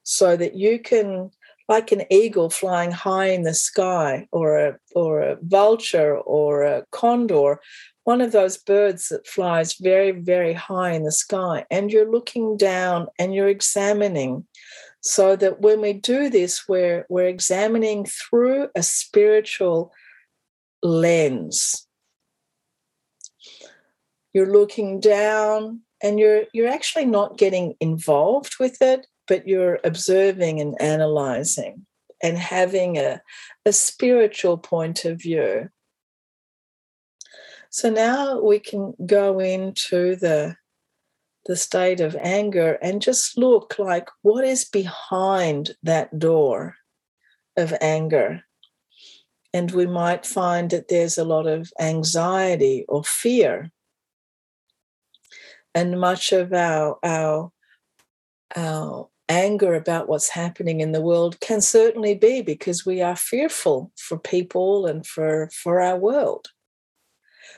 so 0.02 0.36
that 0.36 0.54
you 0.54 0.78
can 0.78 1.30
like 1.68 1.92
an 1.92 2.02
eagle 2.10 2.50
flying 2.50 2.92
high 2.92 3.26
in 3.26 3.42
the 3.42 3.54
sky 3.54 4.28
or 4.30 4.56
a 4.56 4.78
or 4.94 5.20
a 5.20 5.36
vulture 5.42 6.16
or 6.16 6.62
a 6.62 6.84
condor 6.92 7.60
one 8.06 8.20
of 8.20 8.30
those 8.30 8.56
birds 8.56 9.08
that 9.08 9.26
flies 9.26 9.74
very, 9.74 10.12
very 10.12 10.52
high 10.52 10.92
in 10.92 11.02
the 11.02 11.10
sky, 11.10 11.66
and 11.72 11.90
you're 11.90 12.08
looking 12.08 12.56
down 12.56 13.08
and 13.18 13.34
you're 13.34 13.48
examining. 13.48 14.46
So 15.00 15.34
that 15.34 15.60
when 15.60 15.80
we 15.80 15.92
do 15.92 16.30
this, 16.30 16.68
we're, 16.68 17.04
we're 17.08 17.26
examining 17.26 18.06
through 18.06 18.68
a 18.76 18.84
spiritual 18.84 19.92
lens. 20.84 21.88
You're 24.32 24.52
looking 24.52 25.00
down 25.00 25.80
and 26.00 26.20
you're 26.20 26.44
you're 26.52 26.68
actually 26.68 27.06
not 27.06 27.38
getting 27.38 27.74
involved 27.80 28.54
with 28.60 28.80
it, 28.82 29.08
but 29.26 29.46
you're 29.46 29.80
observing 29.84 30.60
and 30.60 30.80
analyzing 30.80 31.86
and 32.22 32.38
having 32.38 32.98
a, 32.98 33.20
a 33.64 33.72
spiritual 33.72 34.58
point 34.58 35.04
of 35.04 35.20
view. 35.20 35.68
So 37.70 37.90
now 37.90 38.40
we 38.40 38.58
can 38.58 38.94
go 39.04 39.38
into 39.38 40.16
the 40.16 40.56
the 41.46 41.56
state 41.56 42.00
of 42.00 42.16
anger 42.20 42.76
and 42.82 43.00
just 43.00 43.38
look 43.38 43.76
like 43.78 44.08
what 44.22 44.44
is 44.44 44.64
behind 44.64 45.76
that 45.82 46.18
door 46.18 46.74
of 47.56 47.72
anger. 47.80 48.42
And 49.54 49.70
we 49.70 49.86
might 49.86 50.26
find 50.26 50.70
that 50.70 50.88
there's 50.88 51.16
a 51.16 51.24
lot 51.24 51.46
of 51.46 51.70
anxiety 51.80 52.84
or 52.88 53.04
fear. 53.04 53.70
And 55.72 56.00
much 56.00 56.32
of 56.32 56.52
our, 56.52 56.98
our, 57.02 57.52
our 58.56 59.08
anger 59.28 59.74
about 59.74 60.08
what's 60.08 60.28
happening 60.28 60.80
in 60.80 60.92
the 60.92 61.00
world 61.00 61.40
can 61.40 61.60
certainly 61.60 62.14
be 62.14 62.42
because 62.42 62.86
we 62.86 63.02
are 63.02 63.16
fearful 63.16 63.90
for 63.96 64.18
people 64.18 64.86
and 64.86 65.06
for, 65.06 65.50
for 65.52 65.80
our 65.80 65.98
world. 65.98 66.48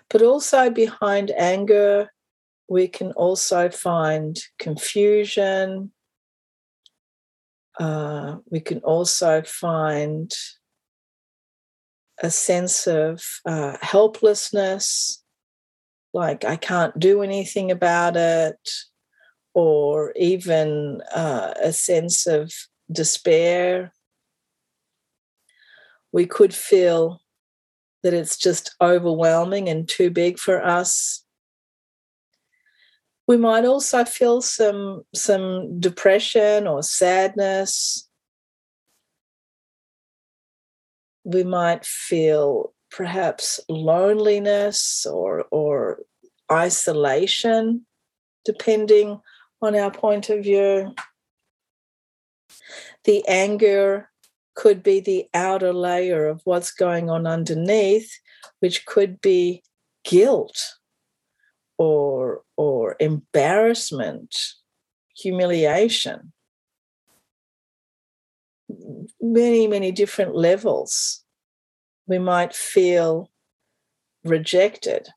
But 0.08 0.22
also 0.22 0.70
behind 0.70 1.30
anger, 1.32 2.10
we 2.68 2.88
can 2.88 3.12
also 3.12 3.68
find 3.70 4.38
confusion. 4.58 5.92
Uh, 7.78 8.36
we 8.50 8.60
can 8.60 8.78
also 8.80 9.42
find 9.42 10.32
a 12.22 12.30
sense 12.30 12.86
of 12.86 13.22
uh, 13.46 13.76
helplessness, 13.80 15.22
like 16.12 16.44
I 16.44 16.56
can't 16.56 16.98
do 16.98 17.22
anything 17.22 17.70
about 17.70 18.16
it, 18.16 18.58
or 19.54 20.12
even 20.16 21.00
uh, 21.14 21.54
a 21.62 21.72
sense 21.72 22.26
of 22.26 22.52
despair. 22.90 23.92
We 26.12 26.26
could 26.26 26.54
feel 26.54 27.20
that 28.02 28.14
it's 28.14 28.36
just 28.36 28.74
overwhelming 28.80 29.68
and 29.68 29.88
too 29.88 30.10
big 30.10 30.38
for 30.38 30.64
us. 30.64 31.24
We 33.26 33.36
might 33.36 33.64
also 33.64 34.04
feel 34.04 34.40
some, 34.40 35.02
some 35.14 35.80
depression 35.80 36.66
or 36.66 36.82
sadness. 36.82 38.08
We 41.24 41.44
might 41.44 41.84
feel 41.84 42.72
perhaps 42.90 43.60
loneliness 43.68 45.04
or, 45.04 45.44
or 45.50 46.00
isolation, 46.50 47.84
depending 48.46 49.20
on 49.60 49.74
our 49.76 49.90
point 49.90 50.30
of 50.30 50.42
view. 50.42 50.94
The 53.04 53.26
anger 53.26 54.10
could 54.54 54.82
be 54.82 55.00
the 55.00 55.28
outer 55.34 55.72
layer 55.72 56.26
of 56.26 56.40
what's 56.44 56.72
going 56.72 57.10
on 57.10 57.26
underneath, 57.26 58.10
which 58.60 58.86
could 58.86 59.20
be 59.20 59.62
guilt 60.04 60.74
or, 61.76 62.42
or 62.56 62.96
embarrassment, 62.98 64.36
humiliation. 65.16 66.32
Many, 69.20 69.66
many 69.66 69.92
different 69.92 70.34
levels. 70.34 71.24
We 72.06 72.18
might 72.18 72.54
feel 72.54 73.30
rejected. 74.24 75.08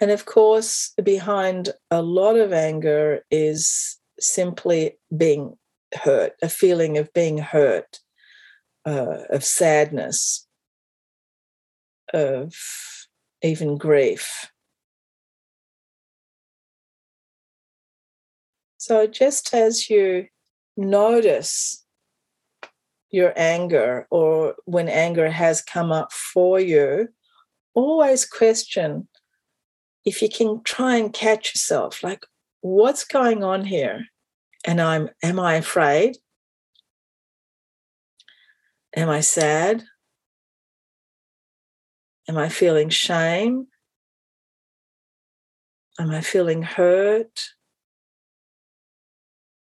And 0.00 0.10
of 0.10 0.26
course, 0.26 0.92
behind 1.02 1.70
a 1.90 2.02
lot 2.02 2.36
of 2.36 2.52
anger 2.52 3.24
is 3.30 3.98
simply 4.18 4.98
being 5.16 5.56
hurt, 5.94 6.32
a 6.42 6.48
feeling 6.48 6.98
of 6.98 7.12
being 7.12 7.38
hurt, 7.38 8.00
uh, 8.84 9.22
of 9.30 9.44
sadness, 9.44 10.46
of 12.12 12.54
even 13.42 13.78
grief. 13.78 14.50
So, 18.78 19.06
just 19.06 19.54
as 19.54 19.88
you 19.88 20.26
notice 20.76 21.84
your 23.10 23.32
anger 23.36 24.06
or 24.10 24.56
when 24.64 24.88
anger 24.88 25.30
has 25.30 25.62
come 25.62 25.92
up 25.92 26.12
for 26.12 26.58
you, 26.58 27.08
always 27.74 28.26
question 28.26 29.08
if 30.04 30.22
you 30.22 30.28
can 30.28 30.62
try 30.62 30.96
and 30.96 31.12
catch 31.12 31.54
yourself 31.54 32.02
like, 32.02 32.24
what's 32.60 33.04
going 33.04 33.42
on 33.42 33.64
here? 33.64 34.06
and 34.64 34.80
I'm, 34.80 35.10
am 35.22 35.38
I 35.38 35.54
afraid? 35.54 36.16
Am 38.96 39.10
I 39.10 39.20
sad? 39.20 39.84
Am 42.28 42.38
I 42.38 42.48
feeling 42.48 42.88
shame? 42.88 43.66
Am 45.98 46.10
I 46.10 46.22
feeling 46.22 46.62
hurt? 46.62 47.50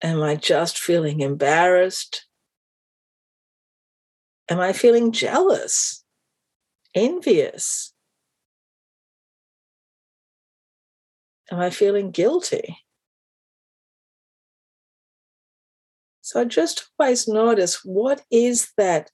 Am 0.01 0.21
I 0.21 0.35
just 0.35 0.79
feeling 0.79 1.21
embarrassed? 1.21 2.25
Am 4.49 4.59
I 4.59 4.73
feeling 4.73 5.11
jealous, 5.11 6.03
envious? 6.95 7.93
Am 11.51 11.59
I 11.59 11.69
feeling 11.69 12.11
guilty? 12.11 12.79
So 16.21 16.41
I 16.41 16.43
just 16.43 16.89
always 16.99 17.27
notice 17.27 17.85
what 17.85 18.21
is 18.29 18.73
that 18.77 19.11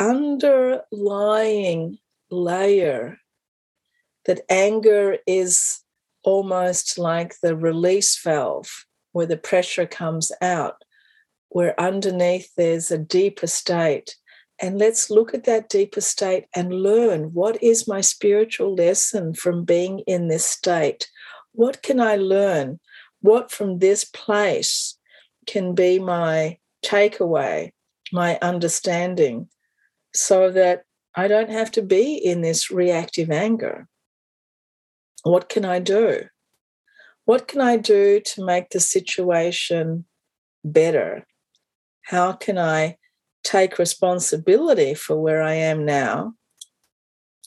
underlying 0.00 1.98
layer 2.30 3.18
that 4.26 4.40
anger 4.50 5.18
is 5.26 5.80
almost 6.24 6.98
like 6.98 7.36
the 7.40 7.56
release 7.56 8.20
valve 8.20 8.86
where 9.12 9.26
the 9.26 9.36
pressure 9.36 9.86
comes 9.86 10.32
out, 10.42 10.82
where 11.48 11.80
underneath 11.80 12.52
there's 12.56 12.90
a 12.90 12.98
deeper 12.98 13.46
state. 13.46 14.16
And 14.60 14.78
let's 14.78 15.10
look 15.10 15.34
at 15.34 15.44
that 15.44 15.68
deeper 15.68 16.00
state 16.00 16.46
and 16.54 16.82
learn 16.82 17.32
what 17.32 17.62
is 17.62 17.86
my 17.86 18.00
spiritual 18.00 18.74
lesson 18.74 19.32
from 19.32 19.64
being 19.64 20.00
in 20.00 20.26
this 20.28 20.44
state? 20.44 21.08
What 21.58 21.82
can 21.82 21.98
I 21.98 22.14
learn? 22.14 22.78
What 23.20 23.50
from 23.50 23.80
this 23.80 24.04
place 24.04 24.96
can 25.44 25.74
be 25.74 25.98
my 25.98 26.58
takeaway, 26.84 27.72
my 28.12 28.38
understanding, 28.40 29.48
so 30.14 30.52
that 30.52 30.84
I 31.16 31.26
don't 31.26 31.50
have 31.50 31.72
to 31.72 31.82
be 31.82 32.14
in 32.14 32.42
this 32.42 32.70
reactive 32.70 33.32
anger? 33.32 33.88
What 35.24 35.48
can 35.48 35.64
I 35.64 35.80
do? 35.80 36.26
What 37.24 37.48
can 37.48 37.60
I 37.60 37.76
do 37.76 38.20
to 38.20 38.44
make 38.44 38.70
the 38.70 38.78
situation 38.78 40.04
better? 40.64 41.26
How 42.02 42.34
can 42.34 42.56
I 42.56 42.98
take 43.42 43.80
responsibility 43.80 44.94
for 44.94 45.20
where 45.20 45.42
I 45.42 45.54
am 45.54 45.84
now? 45.84 46.34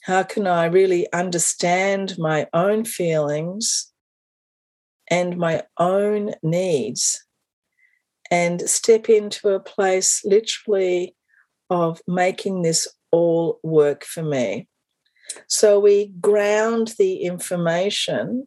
How 0.02 0.22
can 0.22 0.46
I 0.46 0.66
really 0.66 1.10
understand 1.14 2.18
my 2.18 2.46
own 2.52 2.84
feelings 2.84 3.88
and 5.12 5.36
my 5.36 5.62
own 5.78 6.32
needs 6.42 7.22
and 8.30 8.62
step 8.62 9.10
into 9.10 9.50
a 9.50 9.60
place 9.60 10.24
literally 10.24 11.14
of 11.68 12.00
making 12.08 12.62
this 12.62 12.88
all 13.10 13.60
work 13.62 14.04
for 14.04 14.22
me. 14.22 14.66
So 15.48 15.78
we 15.78 16.14
ground 16.18 16.94
the 16.98 17.16
information 17.16 18.46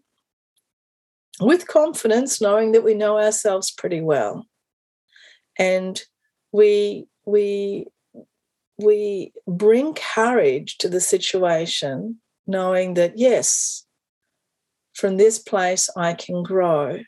with 1.39 1.67
confidence, 1.67 2.41
knowing 2.41 2.71
that 2.71 2.83
we 2.83 2.95
know 2.95 3.19
ourselves 3.19 3.69
pretty 3.69 4.01
well. 4.01 4.47
And 5.59 6.01
we 6.51 7.05
we 7.27 7.85
we 8.79 9.33
bring 9.47 9.93
courage 9.93 10.79
to 10.79 10.89
the 10.89 10.99
situation, 10.99 12.19
knowing 12.47 12.95
that 12.95 13.19
yes, 13.19 13.84
from 14.95 15.17
this 15.17 15.39
place, 15.39 15.89
I 15.95 16.13
can 16.13 16.41
grow. 16.41 16.99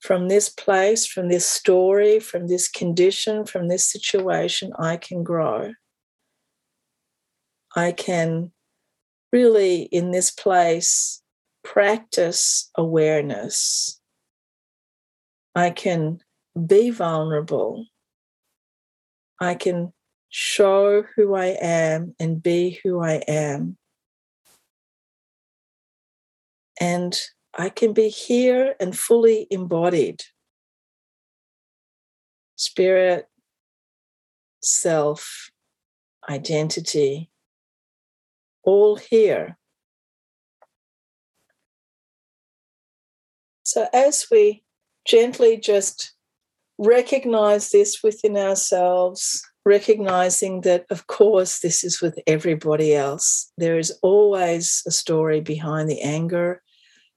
From 0.00 0.28
this 0.28 0.48
place, 0.48 1.06
from 1.06 1.28
this 1.28 1.46
story, 1.46 2.18
from 2.18 2.48
this 2.48 2.68
condition, 2.68 3.44
from 3.44 3.68
this 3.68 3.86
situation, 3.86 4.72
I 4.76 4.96
can 4.96 5.22
grow. 5.22 5.72
I 7.76 7.92
can 7.92 8.52
really, 9.32 9.82
in 9.82 10.10
this 10.10 10.32
place, 10.32 11.22
practice 11.62 12.68
awareness. 12.76 14.00
I 15.54 15.70
can 15.70 16.18
be 16.66 16.90
vulnerable. 16.90 17.86
I 19.40 19.54
can 19.54 19.92
show 20.28 21.04
who 21.14 21.34
I 21.34 21.56
am 21.60 22.16
and 22.18 22.42
be 22.42 22.80
who 22.82 23.00
I 23.00 23.22
am 23.28 23.78
and 26.82 27.16
I 27.54 27.68
can 27.68 27.92
be 27.92 28.08
here 28.08 28.74
and 28.80 28.98
fully 28.98 29.46
embodied. 29.52 30.24
Spirit, 32.56 33.28
self, 34.60 35.52
identity, 36.28 37.30
all 38.64 38.96
here. 38.96 39.56
So, 43.62 43.86
as 43.92 44.26
we 44.28 44.64
gently 45.06 45.58
just 45.58 46.14
recognize 46.78 47.70
this 47.70 48.02
within 48.02 48.36
ourselves, 48.36 49.40
recognizing 49.64 50.62
that, 50.62 50.86
of 50.90 51.06
course, 51.06 51.60
this 51.60 51.84
is 51.84 52.02
with 52.02 52.18
everybody 52.26 52.92
else. 52.92 53.52
There 53.56 53.78
is 53.78 53.96
always 54.02 54.82
a 54.84 54.90
story 54.90 55.40
behind 55.40 55.88
the 55.88 56.00
anger. 56.00 56.60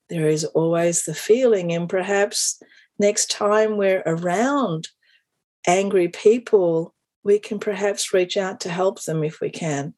There 0.09 0.27
is 0.27 0.45
always 0.45 1.03
the 1.03 1.15
feeling, 1.15 1.71
and 1.71 1.89
perhaps 1.89 2.61
next 2.99 3.31
time 3.31 3.77
we're 3.77 4.03
around 4.05 4.87
angry 5.67 6.07
people, 6.07 6.93
we 7.23 7.39
can 7.39 7.59
perhaps 7.59 8.13
reach 8.13 8.37
out 8.37 8.59
to 8.61 8.69
help 8.69 9.03
them 9.03 9.23
if 9.23 9.41
we 9.41 9.49
can 9.49 9.95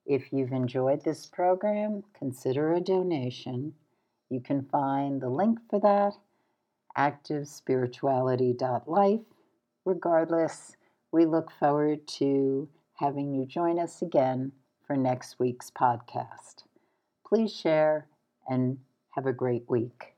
If 0.06 0.32
you've 0.32 0.52
enjoyed 0.52 1.02
this 1.04 1.26
program, 1.26 2.04
consider 2.18 2.74
a 2.74 2.80
donation. 2.80 3.72
You 4.30 4.40
can 4.40 4.66
find 4.70 5.20
the 5.20 5.30
link 5.30 5.58
for 5.70 5.80
that, 5.80 6.14
ActiveSpirituality.life 6.96 9.20
Regardless, 9.84 10.76
we 11.12 11.26
look 11.26 11.50
forward 11.50 12.06
to 12.06 12.68
having 12.94 13.34
you 13.34 13.44
join 13.44 13.78
us 13.78 14.00
again 14.00 14.52
for 14.86 14.96
next 14.96 15.38
week's 15.38 15.70
podcast. 15.70 16.64
Please 17.26 17.54
share 17.54 18.06
and 18.48 18.78
have 19.10 19.26
a 19.26 19.32
great 19.32 19.64
week. 19.68 20.13